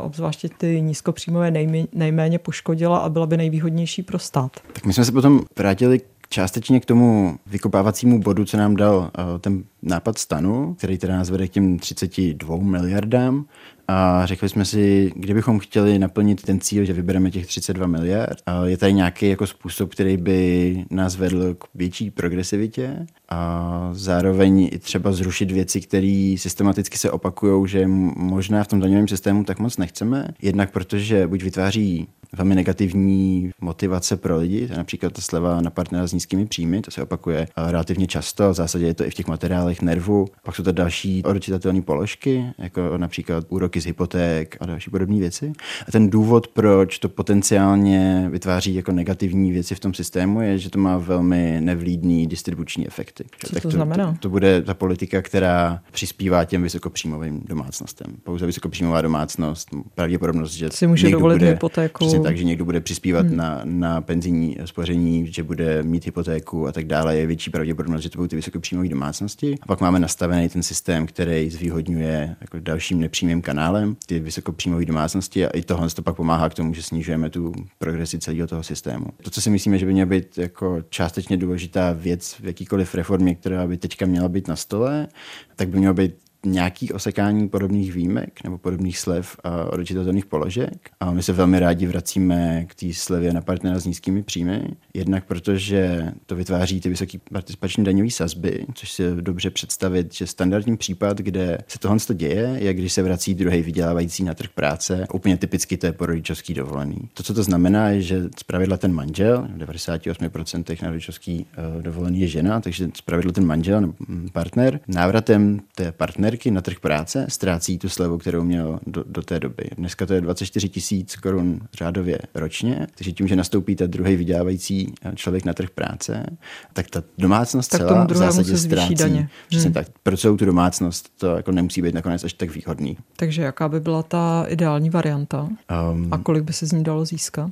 obzvláště 0.00 0.48
ty 0.58 0.80
nízkopříjmové, 0.80 1.52
nejméně 1.92 2.38
poškodila 2.38 2.98
a 2.98 3.08
byla 3.08 3.26
by 3.26 3.36
nejvýhodnější 3.36 4.02
pro 4.02 4.18
stát? 4.18 4.52
Tak 4.72 4.86
my 4.86 4.92
jsme 4.92 5.04
se 5.04 5.12
potom 5.12 5.40
vrátili 5.58 6.00
částečně 6.28 6.80
k 6.80 6.84
tomu 6.84 7.38
vykopávacímu 7.46 8.20
bodu, 8.20 8.44
co 8.44 8.56
nám 8.56 8.76
dal 8.76 9.10
ten 9.40 9.64
nápad 9.82 10.18
stanu, 10.18 10.74
který 10.74 10.98
teda 10.98 11.16
nás 11.16 11.30
vede 11.30 11.48
k 11.48 11.50
těm 11.50 11.78
32 11.78 12.56
miliardám 12.56 13.44
a 13.88 14.26
řekli 14.26 14.48
jsme 14.48 14.64
si, 14.64 15.12
kdybychom 15.16 15.58
chtěli 15.58 15.98
naplnit 15.98 16.42
ten 16.42 16.60
cíl, 16.60 16.84
že 16.84 16.92
vybereme 16.92 17.30
těch 17.30 17.46
32 17.46 17.86
miliard, 17.86 18.38
je 18.64 18.76
tady 18.76 18.92
nějaký 18.92 19.28
jako 19.28 19.46
způsob, 19.46 19.90
který 19.90 20.16
by 20.16 20.84
nás 20.90 21.16
vedl 21.16 21.54
k 21.54 21.64
větší 21.74 22.10
progresivitě 22.10 23.06
a 23.28 23.90
zároveň 23.92 24.68
i 24.72 24.78
třeba 24.78 25.12
zrušit 25.12 25.50
věci, 25.50 25.80
které 25.80 26.34
systematicky 26.38 26.98
se 26.98 27.10
opakují, 27.10 27.68
že 27.68 27.86
možná 28.16 28.64
v 28.64 28.68
tom 28.68 28.80
daňovém 28.80 29.08
systému 29.08 29.44
tak 29.44 29.58
moc 29.58 29.78
nechceme. 29.78 30.28
Jednak 30.42 30.70
protože 30.70 31.26
buď 31.26 31.42
vytváří 31.42 32.08
velmi 32.36 32.54
negativní 32.54 33.50
motivace 33.60 34.16
pro 34.16 34.36
lidi, 34.38 34.68
například 34.76 35.12
ta 35.12 35.22
sleva 35.22 35.60
na 35.60 35.70
partnera 35.70 36.06
s 36.06 36.12
nízkými 36.12 36.46
příjmy, 36.46 36.80
to 36.80 36.90
se 36.90 37.02
opakuje 37.02 37.48
relativně 37.56 38.06
často, 38.06 38.50
v 38.50 38.54
zásadě 38.54 38.86
je 38.86 38.94
to 38.94 39.04
i 39.04 39.10
v 39.10 39.14
těch 39.14 39.26
materiálech 39.26 39.82
nervu. 39.82 40.26
Pak 40.44 40.56
jsou 40.56 40.62
to 40.62 40.72
další 40.72 41.22
odčitatelné 41.22 41.82
položky, 41.82 42.44
jako 42.58 42.98
například 42.98 43.44
úroky 43.48 43.80
z 43.80 43.86
hypoték 43.86 44.56
a 44.60 44.66
další 44.66 44.90
podobné 44.90 45.18
věci. 45.18 45.52
A 45.88 45.92
ten 45.92 46.10
důvod, 46.10 46.48
proč 46.48 46.98
to 46.98 47.08
potenciálně 47.08 48.28
vytváří 48.30 48.74
jako 48.74 48.92
negativní 48.92 49.52
věci 49.52 49.74
v 49.74 49.80
tom 49.80 49.94
systému, 49.94 50.40
je, 50.40 50.58
že 50.58 50.70
to 50.70 50.78
má 50.78 50.98
velmi 50.98 51.56
nevlídný 51.60 52.26
distribuční 52.26 52.86
efekty. 53.20 53.46
Co 53.46 53.54
tak 53.54 53.62
to, 53.62 53.68
to 53.68 53.76
znamená? 53.76 54.12
To, 54.12 54.18
to 54.18 54.28
bude 54.28 54.62
ta 54.62 54.74
politika, 54.74 55.22
která 55.22 55.82
přispívá 55.92 56.44
těm 56.44 56.62
vysokopříjmovým 56.62 57.42
domácnostem. 57.48 58.06
Pouze 58.22 58.46
vysokopříjmová 58.46 59.02
domácnost, 59.02 59.68
pravděpodobnost, 59.94 60.52
že 60.52 60.68
si 60.70 60.86
může 60.86 61.10
dovolit 61.10 61.34
bude, 61.34 61.50
hypotéku 61.50 62.06
Přesně 62.06 62.20
tak, 62.20 62.36
že 62.36 62.44
někdo 62.44 62.64
bude 62.64 62.80
přispívat 62.80 63.26
hmm. 63.26 63.36
na, 63.36 63.60
na 63.64 64.00
penzijní 64.00 64.56
spoření, 64.64 65.32
že 65.32 65.42
bude 65.42 65.82
mít 65.82 66.06
hypotéku 66.06 66.66
a 66.66 66.72
tak 66.72 66.84
dále, 66.84 67.16
je 67.16 67.26
větší 67.26 67.50
pravděpodobnost, 67.50 68.02
že 68.02 68.10
to 68.10 68.18
budou 68.18 68.28
ty 68.28 68.36
vysokopříjmové 68.36 68.88
domácnosti. 68.88 69.54
A 69.62 69.66
pak 69.66 69.80
máme 69.80 69.98
nastavený 69.98 70.48
ten 70.48 70.62
systém, 70.62 71.06
který 71.06 71.50
zvýhodňuje 71.50 72.36
jako 72.40 72.58
dalším 72.60 73.00
nepřímým 73.00 73.42
kanálem 73.42 73.96
ty 74.06 74.20
vysokopříjmové 74.20 74.84
domácnosti 74.84 75.46
a 75.46 75.48
i 75.48 75.62
tohle 75.62 75.88
to 75.88 76.02
pak 76.02 76.16
pomáhá 76.16 76.48
k 76.48 76.54
tomu, 76.54 76.74
že 76.74 76.82
snižujeme 76.82 77.30
tu 77.30 77.52
progresi 77.78 78.18
celého 78.18 78.46
toho 78.46 78.62
systému. 78.62 79.06
To, 79.22 79.30
co 79.30 79.40
si 79.40 79.50
myslíme, 79.50 79.78
že 79.78 79.86
by 79.86 79.92
měla 79.92 80.06
být 80.06 80.38
jako 80.38 80.78
částečně 80.88 81.36
důležitá 81.36 81.92
věc 81.92 82.36
v 82.40 82.44
jakýkoliv 82.44 82.94
reformě, 82.94 83.07
která 83.34 83.66
by 83.66 83.76
teďka 83.76 84.06
měla 84.06 84.28
být 84.28 84.48
na 84.48 84.56
stole, 84.56 85.08
tak 85.56 85.68
by 85.68 85.78
mělo 85.78 85.94
být 85.94 86.27
nějaký 86.46 86.92
osekání 86.92 87.48
podobných 87.48 87.92
výjimek 87.92 88.44
nebo 88.44 88.58
podobných 88.58 88.98
slev 88.98 89.36
a 89.44 89.64
odečitatelných 89.64 90.26
položek. 90.26 90.90
A 91.00 91.10
my 91.10 91.22
se 91.22 91.32
velmi 91.32 91.60
rádi 91.60 91.86
vracíme 91.86 92.64
k 92.68 92.74
té 92.74 92.86
slevě 92.92 93.32
na 93.32 93.40
partnera 93.40 93.78
s 93.78 93.86
nízkými 93.86 94.22
příjmy. 94.22 94.68
Jednak 94.94 95.24
protože 95.24 96.12
to 96.26 96.36
vytváří 96.36 96.80
ty 96.80 96.88
vysoké 96.88 97.18
participační 97.32 97.84
daňové 97.84 98.10
sazby, 98.10 98.66
což 98.74 98.92
si 98.92 99.02
dobře 99.14 99.50
představit, 99.50 100.14
že 100.14 100.26
standardní 100.26 100.76
případ, 100.76 101.18
kde 101.18 101.58
se 101.68 101.78
tohle 101.78 101.98
děje, 102.14 102.56
je, 102.58 102.74
když 102.74 102.92
se 102.92 103.02
vrací 103.02 103.34
druhý 103.34 103.62
vydělávající 103.62 104.24
na 104.24 104.34
trh 104.34 104.50
práce. 104.50 105.06
Úplně 105.12 105.36
typicky 105.36 105.76
to 105.76 105.86
je 105.86 105.92
po 105.92 106.06
rodičovský 106.06 106.54
dovolený. 106.54 106.98
To, 107.14 107.22
co 107.22 107.34
to 107.34 107.42
znamená, 107.42 107.88
je, 107.88 108.02
že 108.02 108.22
zpravidla 108.38 108.76
ten 108.76 108.92
manžel, 108.92 109.48
v 109.54 109.58
98% 109.58 110.82
na 110.82 110.88
rodičovský 110.88 111.46
uh, 111.76 111.82
dovolený 111.82 112.20
je 112.20 112.28
žena, 112.28 112.60
takže 112.60 112.88
zpravidla 112.94 113.32
ten 113.32 113.46
manžel 113.46 113.80
nebo 113.80 113.94
partner 114.32 114.80
návratem 114.88 115.60
té 115.74 115.92
partner 115.92 116.27
partnerky 116.28 116.50
na 116.50 116.60
trh 116.60 116.80
práce 116.80 117.26
ztrácí 117.28 117.78
tu 117.78 117.88
slevu, 117.88 118.18
kterou 118.18 118.44
měl 118.44 118.80
do, 118.86 119.04
do 119.06 119.22
té 119.22 119.40
doby. 119.40 119.64
Dneska 119.76 120.06
to 120.06 120.14
je 120.14 120.20
24 120.20 120.68
tisíc 120.68 121.16
korun 121.16 121.60
řádově 121.74 122.18
ročně, 122.34 122.86
takže 122.94 123.12
tím, 123.12 123.28
že 123.28 123.36
nastoupí 123.36 123.76
ten 123.76 123.90
druhý 123.90 124.16
vydělávající 124.16 124.92
člověk 125.14 125.44
na 125.44 125.52
trh 125.52 125.70
práce, 125.70 126.26
tak 126.72 126.90
ta 126.90 127.02
domácnost 127.18 127.70
tak 127.70 127.80
celá 127.80 128.04
v 128.04 128.16
zásadě 128.16 128.58
ztrácí. 128.58 128.94
Daně. 128.94 129.28
Přesně 129.48 129.68
hmm. 129.68 129.74
tak. 129.74 129.86
Pro 130.02 130.16
celou 130.16 130.36
tu 130.36 130.44
domácnost 130.44 131.08
to 131.18 131.36
jako 131.36 131.52
nemusí 131.52 131.82
být 131.82 131.94
nakonec 131.94 132.24
až 132.24 132.32
tak 132.32 132.54
výhodný. 132.54 132.96
Takže 133.16 133.42
jaká 133.42 133.68
by 133.68 133.80
byla 133.80 134.02
ta 134.02 134.44
ideální 134.48 134.90
varianta? 134.90 135.48
Um, 135.92 136.08
a 136.10 136.18
kolik 136.18 136.44
by 136.44 136.52
se 136.52 136.66
z 136.66 136.72
ní 136.72 136.82
dalo 136.82 137.04
získat? 137.04 137.50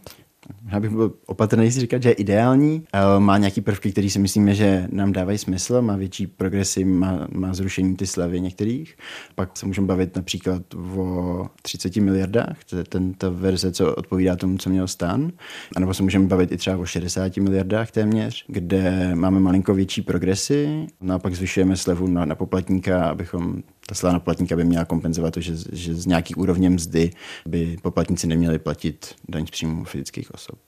Já 0.72 0.80
bych 0.80 0.90
byl 0.90 1.12
opatrný 1.26 1.72
si 1.72 1.80
říkat, 1.80 2.02
že 2.02 2.08
je 2.08 2.12
ideální, 2.12 2.82
má 3.18 3.38
nějaký 3.38 3.60
prvky, 3.60 3.92
které 3.92 4.10
si 4.10 4.18
myslíme, 4.18 4.54
že 4.54 4.88
nám 4.92 5.12
dávají 5.12 5.38
smysl, 5.38 5.82
má 5.82 5.96
větší 5.96 6.26
progresy, 6.26 6.84
má, 6.84 7.28
má 7.32 7.54
zrušení 7.54 7.96
ty 7.96 8.06
slevy 8.06 8.40
některých. 8.40 8.96
Pak 9.34 9.56
se 9.56 9.66
můžeme 9.66 9.86
bavit 9.86 10.16
například 10.16 10.62
o 10.74 11.46
30 11.62 11.96
miliardách, 11.96 12.64
to 12.64 12.76
je 12.76 12.84
ten, 12.84 13.14
ta 13.14 13.28
verze, 13.28 13.72
co 13.72 13.94
odpovídá 13.94 14.36
tomu, 14.36 14.58
co 14.58 14.70
měl 14.70 14.88
stan. 14.88 15.32
A 15.76 15.80
nebo 15.80 15.94
se 15.94 16.02
můžeme 16.02 16.26
bavit 16.26 16.52
i 16.52 16.56
třeba 16.56 16.76
o 16.76 16.86
60 16.86 17.36
miliardách 17.36 17.90
téměř, 17.90 18.44
kde 18.48 19.14
máme 19.14 19.40
malinko 19.40 19.74
větší 19.74 20.02
progresy, 20.02 20.86
no 21.00 21.14
a 21.14 21.18
pak 21.18 21.34
zvyšujeme 21.34 21.76
slevu 21.76 22.06
na, 22.06 22.24
na 22.24 22.34
poplatníka, 22.34 23.04
abychom 23.04 23.62
ta 23.88 23.94
slávna 23.94 24.18
poplatníka 24.18 24.56
by 24.56 24.64
měla 24.64 24.84
kompenzovat 24.84 25.34
to, 25.34 25.40
že, 25.40 25.52
že 25.72 25.94
z 25.94 26.06
nějaký 26.06 26.34
úrovně 26.34 26.70
mzdy 26.70 27.10
by 27.46 27.76
poplatníci 27.82 28.26
neměli 28.26 28.58
platit 28.58 29.14
daň 29.28 29.46
z 29.46 29.50
příjmu 29.50 29.84
fyzických 29.84 30.34
osob. 30.34 30.58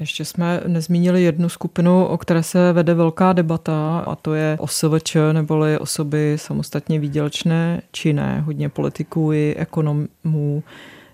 Ještě 0.00 0.24
jsme 0.24 0.60
nezmínili 0.66 1.22
jednu 1.22 1.48
skupinu, 1.48 2.06
o 2.06 2.18
které 2.18 2.42
se 2.42 2.72
vede 2.72 2.94
velká 2.94 3.32
debata, 3.32 3.98
a 3.98 4.16
to 4.16 4.34
je 4.34 4.56
OSVČ, 4.60 5.16
neboli 5.32 5.78
osoby 5.78 6.36
samostatně 6.38 6.98
výdělečné 6.98 7.82
činné. 7.92 8.40
Hodně 8.40 8.68
politiků 8.68 9.32
i 9.32 9.54
ekonomů 9.58 10.62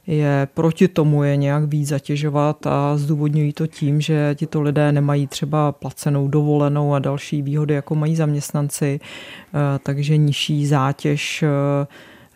je 0.06 0.48
proti 0.54 0.88
tomu 0.88 1.22
je 1.22 1.36
nějak 1.36 1.64
víc 1.64 1.88
zatěžovat 1.88 2.66
a 2.66 2.96
zdůvodňují 2.96 3.52
to 3.52 3.66
tím, 3.66 4.00
že 4.00 4.34
tito 4.34 4.62
lidé 4.62 4.92
nemají 4.92 5.26
třeba 5.26 5.72
placenou 5.72 6.28
dovolenou 6.28 6.94
a 6.94 6.98
další 6.98 7.42
výhody, 7.42 7.74
jako 7.74 7.94
mají 7.94 8.16
zaměstnanci, 8.16 9.00
eh, 9.02 9.78
takže 9.82 10.16
nižší 10.16 10.66
zátěž 10.66 11.42
eh, 11.42 11.48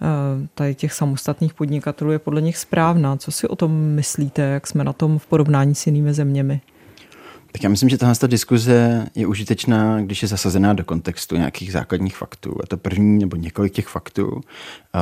eh, 0.02 0.48
tady 0.54 0.74
těch 0.74 0.92
samostatných 0.92 1.54
podnikatelů 1.54 2.12
je 2.12 2.18
podle 2.18 2.40
nich 2.40 2.56
správná. 2.56 3.16
Co 3.16 3.30
si 3.32 3.48
o 3.48 3.56
tom 3.56 3.72
myslíte, 3.72 4.42
jak 4.42 4.66
jsme 4.66 4.84
na 4.84 4.92
tom 4.92 5.18
v 5.18 5.26
porovnání 5.26 5.74
s 5.74 5.86
jinými 5.86 6.14
zeměmi? 6.14 6.60
Tak 7.52 7.62
já 7.62 7.68
myslím, 7.70 7.88
že 7.88 7.98
tahle 7.98 8.14
diskuze 8.26 9.06
je 9.14 9.26
užitečná, 9.26 10.00
když 10.00 10.22
je 10.22 10.28
zasazená 10.28 10.72
do 10.72 10.84
kontextu 10.84 11.36
nějakých 11.36 11.72
základních 11.72 12.16
faktů. 12.16 12.56
A 12.62 12.66
to 12.66 12.76
první 12.76 13.18
nebo 13.18 13.36
několik 13.36 13.72
těch 13.72 13.88
faktů 13.88 14.40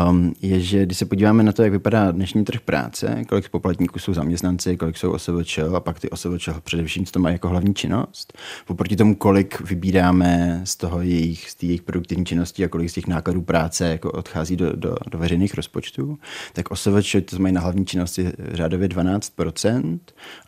um, 0.08 0.34
je, 0.42 0.60
že 0.60 0.86
když 0.86 0.98
se 0.98 1.06
podíváme 1.06 1.42
na 1.42 1.52
to, 1.52 1.62
jak 1.62 1.72
vypadá 1.72 2.10
dnešní 2.10 2.44
trh 2.44 2.60
práce, 2.60 3.24
kolik 3.28 3.48
poplatníků 3.48 3.98
jsou 3.98 4.14
zaměstnanci, 4.14 4.76
kolik 4.76 4.96
jsou 4.96 5.10
OSVČ 5.12 5.58
a 5.58 5.80
pak 5.80 6.00
ty 6.00 6.10
OSVČ 6.10 6.48
především 6.64 7.06
co 7.06 7.12
to 7.12 7.20
mají 7.20 7.34
jako 7.34 7.48
hlavní 7.48 7.74
činnost, 7.74 8.38
poproti 8.66 8.96
tomu, 8.96 9.14
kolik 9.14 9.60
vybíráme 9.60 10.60
z 10.64 10.76
toho 10.76 11.02
jejich, 11.02 11.50
z 11.50 11.62
jejich 11.62 11.82
produktivní 11.82 12.26
činnosti 12.26 12.64
a 12.64 12.68
kolik 12.68 12.90
z 12.90 12.92
těch 12.92 13.06
nákladů 13.06 13.42
práce 13.42 13.88
jako 13.88 14.10
odchází 14.10 14.56
do, 14.56 14.72
do, 14.76 14.96
do 15.10 15.18
veřejných 15.18 15.54
rozpočtů, 15.54 16.18
tak 16.52 16.70
OSVČ 16.70 17.16
to 17.24 17.38
mají 17.38 17.54
na 17.54 17.60
hlavní 17.60 17.86
činnosti 17.86 18.32
řádově 18.52 18.88
12% 18.88 19.98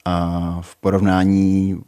a 0.04 0.58
v 0.62 0.76
porovnání 0.76 1.80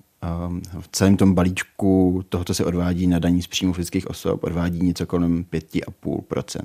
v 0.80 0.88
celém 0.92 1.16
tom 1.16 1.35
balíčku 1.35 2.22
toho, 2.28 2.44
co 2.44 2.54
se 2.54 2.64
odvádí 2.64 3.06
na 3.06 3.18
daní 3.18 3.42
z 3.42 3.46
příjmu 3.46 3.72
fyzických 3.72 4.11
osob, 4.11 4.44
odvádí 4.44 4.87
něco 4.87 5.06
kolem 5.06 5.44
5,5%. 5.52 6.61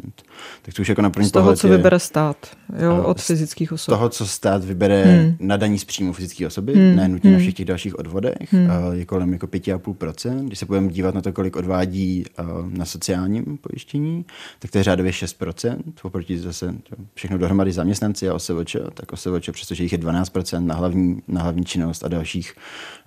Tak 0.62 0.74
to 0.74 0.82
už 0.82 0.90
jako 0.90 1.02
na 1.02 1.10
první 1.10 1.30
Z 1.30 1.32
toho, 1.32 1.56
co 1.56 1.68
je, 1.68 1.78
vybere 1.78 2.00
stát 2.00 2.38
jo, 2.80 3.04
od 3.04 3.22
fyzických 3.22 3.72
osob. 3.72 3.94
Z 3.94 3.98
toho, 3.98 4.10
co 4.10 4.28
stát 4.28 4.64
vybere 4.64 5.04
hmm. 5.04 5.36
na 5.40 5.58
daní 5.58 5.80
z 5.80 5.86
příjmu 5.86 6.14
fyzické 6.14 6.48
osoby, 6.48 6.74
hmm. 6.74 6.96
ne 6.96 7.08
nutně 7.08 7.30
hmm. 7.30 7.40
na 7.40 7.42
všech 7.42 7.54
těch 7.54 7.66
dalších 7.66 8.00
odvodech, 8.00 8.54
hmm. 8.54 8.70
je 8.92 9.06
kolem 9.06 9.34
jako 9.34 9.48
5,5%. 9.48 10.46
Když 10.46 10.60
se 10.60 10.66
budeme 10.66 10.88
dívat 10.88 11.16
na 11.16 11.22
to, 11.22 11.34
kolik 11.34 11.56
odvádí 11.56 12.26
na 12.70 12.86
sociálním 12.86 13.58
pojištění, 13.58 14.26
tak 14.60 14.72
to 14.72 14.78
je 14.78 14.84
řádově 14.84 15.12
6%, 15.12 15.78
oproti 16.04 16.38
zase 16.40 16.76
všechno 17.14 17.38
dohromady 17.38 17.72
zaměstnanci 17.72 18.30
a 18.30 18.34
OSVČ, 18.34 18.76
tak 18.94 19.14
OSVČ, 19.14 19.50
přestože 19.52 19.84
jich 19.84 19.92
je 19.92 19.98
12% 19.98 20.66
na 20.66 20.76
hlavní, 20.76 21.22
na 21.28 21.42
hlavní 21.42 21.66
činnost 21.66 22.04
a 22.04 22.08
dalších 22.08 22.54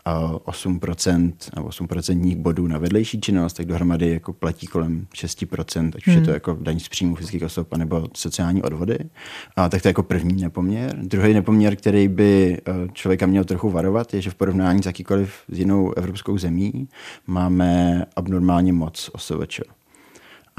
8% 0.07 1.33
nebo 1.57 1.69
8% 1.69 2.37
bodů 2.37 2.67
na 2.67 2.79
vedlejší 2.79 3.21
činnost, 3.21 3.53
tak 3.53 3.67
dohromady 3.67 4.11
jako 4.11 4.33
platí 4.33 4.67
kolem 4.67 5.07
6%, 5.15 5.93
ať 5.97 6.07
už 6.07 6.07
hmm. 6.07 6.17
je 6.17 6.21
to 6.21 6.31
hmm. 6.31 6.35
jako 6.35 6.59
daň 6.61 6.79
z 6.79 6.89
příjmu 6.89 7.15
fyzických 7.15 7.43
osob 7.43 7.77
nebo 7.77 8.09
sociální 8.17 8.63
odvody. 8.63 8.99
A 9.57 9.69
tak 9.69 9.83
to 9.83 9.89
je 9.89 9.91
jako 9.91 10.03
první 10.03 10.43
nepoměr. 10.43 10.97
Druhý 11.03 11.35
nepoměr, 11.35 11.77
který 11.77 12.09
by 12.09 12.59
eh, 12.67 12.73
člověka 12.93 13.27
měl 13.27 13.45
trochu 13.45 13.71
varovat, 13.71 14.15
je, 14.15 14.23
že 14.23 14.31
v 14.31 14.35
porovnání 14.35 14.83
s 14.83 14.87
jakýkoliv 14.87 15.35
s 15.49 15.59
jinou 15.59 15.93
evropskou 15.93 16.39
zemí 16.39 16.89
máme 17.27 18.05
abnormálně 18.17 18.73
moc 18.73 19.11
OSVČ 19.13 19.61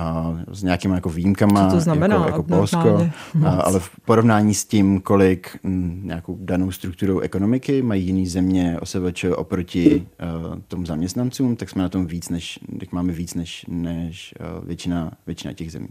a 0.02 0.36
s 0.52 0.64
nějakými 0.64 0.96
jako 0.96 1.10
výjimkama, 1.10 1.70
Co 1.70 1.76
to 1.76 1.82
znamená, 1.82 2.16
jako, 2.16 2.28
jako 2.28 2.44
Polsko, 2.44 3.10
a, 3.46 3.50
ale 3.50 3.80
v 3.80 3.90
porovnání 4.06 4.54
s 4.54 4.66
tím, 4.66 5.02
kolik 5.02 5.60
m, 5.64 5.72
mm, 5.72 6.02
nějakou 6.04 6.38
danou 6.42 6.72
strukturou 6.72 7.20
ekonomiky 7.20 7.82
mají 7.82 8.06
jiné 8.06 8.30
země 8.30 8.78
OSVČ 8.82 9.26
oproti 9.36 10.08
uh, 10.48 10.56
tomu 10.68 10.86
zaměstnancům, 10.86 11.56
tak 11.56 11.70
jsme 11.70 11.82
na 11.82 11.90
tom 11.90 12.06
víc, 12.06 12.30
než, 12.30 12.60
tak 12.80 12.92
máme 12.92 13.14
víc 13.14 13.34
než, 13.34 13.66
než 13.68 14.34
uh, 14.40 14.68
většina, 14.68 15.12
většina 15.28 15.54
těch 15.54 15.72
zemí. 15.72 15.90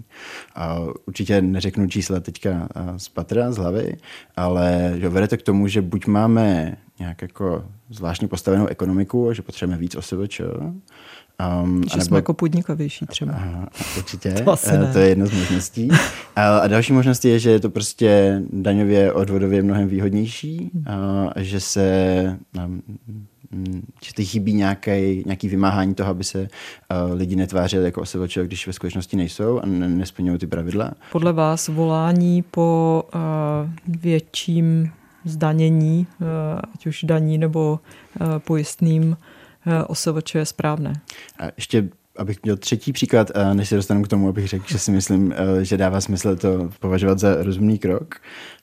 A 0.54 0.78
určitě 1.06 1.42
neřeknu 1.42 1.88
čísla 1.88 2.20
teďka 2.20 2.50
uh, 2.50 2.96
z 2.96 3.08
patra, 3.08 3.52
z 3.52 3.56
hlavy, 3.56 3.96
ale 4.36 4.94
že 4.96 5.08
vede 5.08 5.28
to 5.28 5.36
k 5.36 5.42
tomu, 5.42 5.68
že 5.68 5.82
buď 5.82 6.06
máme 6.06 6.76
nějak 6.98 7.22
jako 7.22 7.64
zvláštně 7.90 8.28
postavenou 8.28 8.66
ekonomiku, 8.66 9.32
že 9.32 9.42
potřebujeme 9.42 9.80
víc 9.80 9.94
OSVČ, 9.94 10.40
Um, 11.40 11.82
že 11.84 11.90
anebo... 11.92 12.04
jsme 12.04 12.18
jako 12.18 12.34
podnikavější 12.34 13.06
třeba. 13.06 13.32
Aha, 13.32 13.68
určitě, 13.98 14.32
to, 14.44 14.52
asi 14.52 14.78
ne. 14.78 14.92
to 14.92 14.98
je 14.98 15.08
jedna 15.08 15.26
z 15.26 15.32
možností. 15.32 15.88
A, 16.36 16.58
a 16.58 16.66
další 16.66 16.92
možnost 16.92 17.24
je, 17.24 17.38
že 17.38 17.50
je 17.50 17.60
to 17.60 17.70
prostě 17.70 18.42
daňově 18.52 19.12
odvodově 19.12 19.62
mnohem 19.62 19.88
výhodnější, 19.88 20.70
hmm. 20.74 20.84
a, 20.88 21.32
že 21.36 21.60
se 21.60 22.38
um, 22.66 22.82
že 24.04 24.14
ty 24.14 24.24
chybí 24.24 24.52
nějaký, 24.52 25.22
nějaký 25.26 25.48
vymáhání 25.48 25.94
toho, 25.94 26.10
aby 26.10 26.24
se 26.24 26.40
uh, 26.40 27.12
lidi 27.18 27.36
netvářili 27.36 27.84
jako 27.84 28.00
OSVČ, 28.00 28.38
když 28.38 28.66
ve 28.66 28.72
skutečnosti 28.72 29.16
nejsou 29.16 29.60
a 29.60 29.66
ne, 29.66 29.88
nesplňují 29.88 30.38
ty 30.38 30.46
pravidla. 30.46 30.92
Podle 31.12 31.32
vás 31.32 31.68
volání 31.68 32.42
po 32.42 33.02
uh, 33.14 33.20
větším 34.00 34.90
zdanění, 35.24 36.06
uh, 36.20 36.26
ať 36.74 36.86
už 36.86 37.04
daní 37.04 37.38
nebo 37.38 37.80
uh, 38.20 38.38
pojistným, 38.38 39.08
uh, 39.08 39.14
OSVČ 39.86 40.34
je 40.34 40.46
správné? 40.46 40.92
A 41.38 41.44
ještě 41.56 41.88
abych 42.20 42.42
měl 42.42 42.56
třetí 42.56 42.92
příklad, 42.92 43.30
než 43.52 43.68
se 43.68 43.76
dostanu 43.76 44.02
k 44.02 44.08
tomu, 44.08 44.28
abych 44.28 44.48
řekl, 44.48 44.64
že 44.68 44.78
si 44.78 44.90
myslím, 44.90 45.34
že 45.62 45.76
dává 45.76 46.00
smysl 46.00 46.36
to 46.36 46.70
považovat 46.80 47.18
za 47.18 47.42
rozumný 47.42 47.78
krok. 47.78 48.14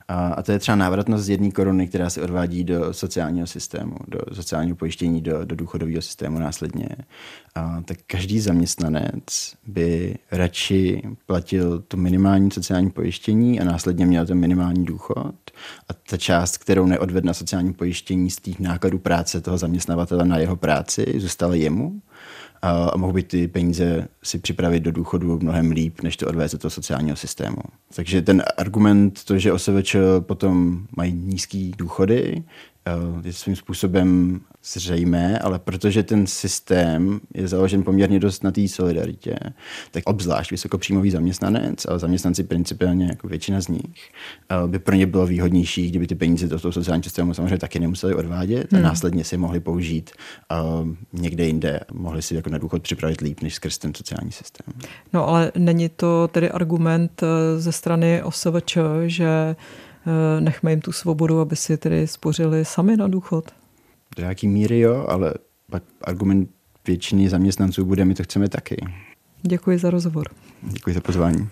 A 0.08 0.42
to 0.42 0.52
je 0.52 0.58
třeba 0.58 0.76
návratnost 0.76 1.24
z 1.24 1.28
jedné 1.28 1.50
koruny, 1.50 1.88
která 1.88 2.10
se 2.10 2.22
odvádí 2.22 2.64
do 2.64 2.94
sociálního 2.94 3.46
systému, 3.46 3.96
do 4.08 4.18
sociálního 4.32 4.76
pojištění, 4.76 5.22
do, 5.22 5.44
do 5.44 5.56
důchodového 5.56 6.02
systému 6.02 6.38
následně. 6.38 6.88
A 7.54 7.82
tak 7.84 7.98
každý 8.06 8.40
zaměstnanec 8.40 9.54
by 9.66 10.16
radši 10.32 11.02
platil 11.26 11.84
to 11.88 11.96
minimální 11.96 12.50
sociální 12.50 12.90
pojištění 12.90 13.60
a 13.60 13.64
následně 13.64 14.06
měl 14.06 14.26
ten 14.26 14.38
minimální 14.38 14.84
důchod. 14.84 15.34
A 15.88 15.92
ta 16.10 16.16
část, 16.16 16.58
kterou 16.58 16.86
neodved 16.86 17.24
na 17.24 17.34
sociální 17.34 17.72
pojištění 17.72 18.30
z 18.30 18.36
těch 18.36 18.60
nákladů 18.60 18.98
práce 18.98 19.40
toho 19.40 19.58
zaměstnavatele 19.58 20.24
na 20.24 20.38
jeho 20.38 20.56
práci, 20.56 21.14
zůstala 21.16 21.54
jemu 21.54 22.00
a 22.62 22.96
mohl 22.96 23.12
by 23.12 23.22
ty 23.22 23.48
peníze 23.48 24.08
si 24.22 24.38
připravit 24.38 24.80
do 24.80 24.92
důchodu 24.92 25.38
mnohem 25.42 25.70
líp, 25.70 26.02
než 26.02 26.16
to 26.16 26.26
odvést 26.26 26.52
do 26.52 26.58
toho 26.58 26.70
sociálního 26.70 27.16
systému. 27.16 27.56
Takže 27.94 28.22
ten 28.22 28.42
argument, 28.56 29.24
to, 29.24 29.38
že 29.38 29.52
OSVČ 29.52 29.96
potom 30.20 30.86
mají 30.96 31.12
nízké 31.12 31.70
důchody, 31.78 32.42
je 33.24 33.32
svým 33.32 33.56
způsobem 33.56 34.40
zřejmé, 34.64 35.38
ale 35.38 35.58
protože 35.58 36.02
ten 36.02 36.26
systém 36.26 37.20
je 37.34 37.48
založen 37.48 37.82
poměrně 37.82 38.20
dost 38.20 38.44
na 38.44 38.50
té 38.50 38.68
solidaritě, 38.68 39.38
tak 39.90 40.02
obzvlášť 40.06 40.50
vysokopříjmový 40.50 41.10
zaměstnanec, 41.10 41.86
ale 41.86 41.98
zaměstnanci 41.98 42.44
principiálně 42.44 43.06
jako 43.06 43.28
většina 43.28 43.60
z 43.60 43.68
nich, 43.68 44.10
eh, 44.50 44.68
by 44.68 44.78
pro 44.78 44.94
ně 44.94 45.06
bylo 45.06 45.26
výhodnější, 45.26 45.88
kdyby 45.88 46.06
ty 46.06 46.14
peníze 46.14 46.48
do 46.48 46.60
toho 46.60 46.72
sociálního 46.72 47.04
systému 47.04 47.34
samozřejmě 47.34 47.58
taky 47.58 47.80
nemuseli 47.80 48.14
odvádět 48.14 48.72
hmm. 48.72 48.84
a 48.84 48.88
následně 48.88 49.24
si 49.24 49.36
mohli 49.36 49.60
použít 49.60 50.10
uh, 50.50 50.88
někde 51.12 51.44
jinde, 51.44 51.80
mohli 51.92 52.22
si 52.22 52.34
jako 52.34 52.50
na 52.50 52.58
důchod 52.58 52.82
připravit 52.82 53.20
líp 53.20 53.42
než 53.42 53.54
skrz 53.54 53.78
ten 53.78 53.94
sociální 53.94 54.32
systém. 54.32 54.74
No 55.12 55.28
ale 55.28 55.52
není 55.56 55.88
to 55.88 56.28
tedy 56.28 56.50
argument 56.50 57.22
ze 57.56 57.72
strany 57.72 58.22
OSVČ, 58.22 58.78
že 59.06 59.28
Eh, 59.28 59.54
nechme 60.40 60.72
jim 60.72 60.80
tu 60.80 60.92
svobodu, 60.92 61.40
aby 61.40 61.56
si 61.56 61.76
tedy 61.76 62.06
spořili 62.06 62.64
sami 62.64 62.96
na 62.96 63.08
důchod. 63.08 63.50
Do 64.16 64.24
jaký 64.24 64.48
míry 64.48 64.80
jo, 64.80 65.06
ale 65.08 65.34
pak 65.70 65.82
argument 66.04 66.50
většiny 66.86 67.28
zaměstnanců 67.28 67.84
bude, 67.84 68.04
my 68.04 68.14
to 68.14 68.22
chceme 68.22 68.48
taky. 68.48 68.76
Děkuji 69.42 69.78
za 69.78 69.90
rozhovor. 69.90 70.28
Děkuji 70.62 70.94
za 70.94 71.00
pozvání. 71.00 71.48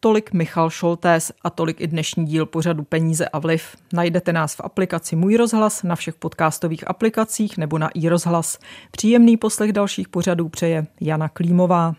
Tolik 0.00 0.32
Michal 0.32 0.70
Šoltés 0.70 1.32
a 1.42 1.50
tolik 1.50 1.80
i 1.80 1.86
dnešní 1.86 2.26
díl 2.26 2.46
pořadu 2.46 2.82
Peníze 2.82 3.28
a 3.28 3.38
vliv. 3.38 3.76
Najdete 3.92 4.32
nás 4.32 4.54
v 4.54 4.60
aplikaci 4.64 5.16
Můj 5.16 5.36
rozhlas, 5.36 5.82
na 5.82 5.96
všech 5.96 6.14
podcastových 6.14 6.90
aplikacích 6.90 7.58
nebo 7.58 7.78
na 7.78 7.88
i 7.88 8.08
rozhlas. 8.08 8.58
Příjemný 8.90 9.36
poslech 9.36 9.72
dalších 9.72 10.08
pořadů 10.08 10.48
přeje 10.48 10.86
Jana 11.00 11.28
Klímová. 11.28 11.94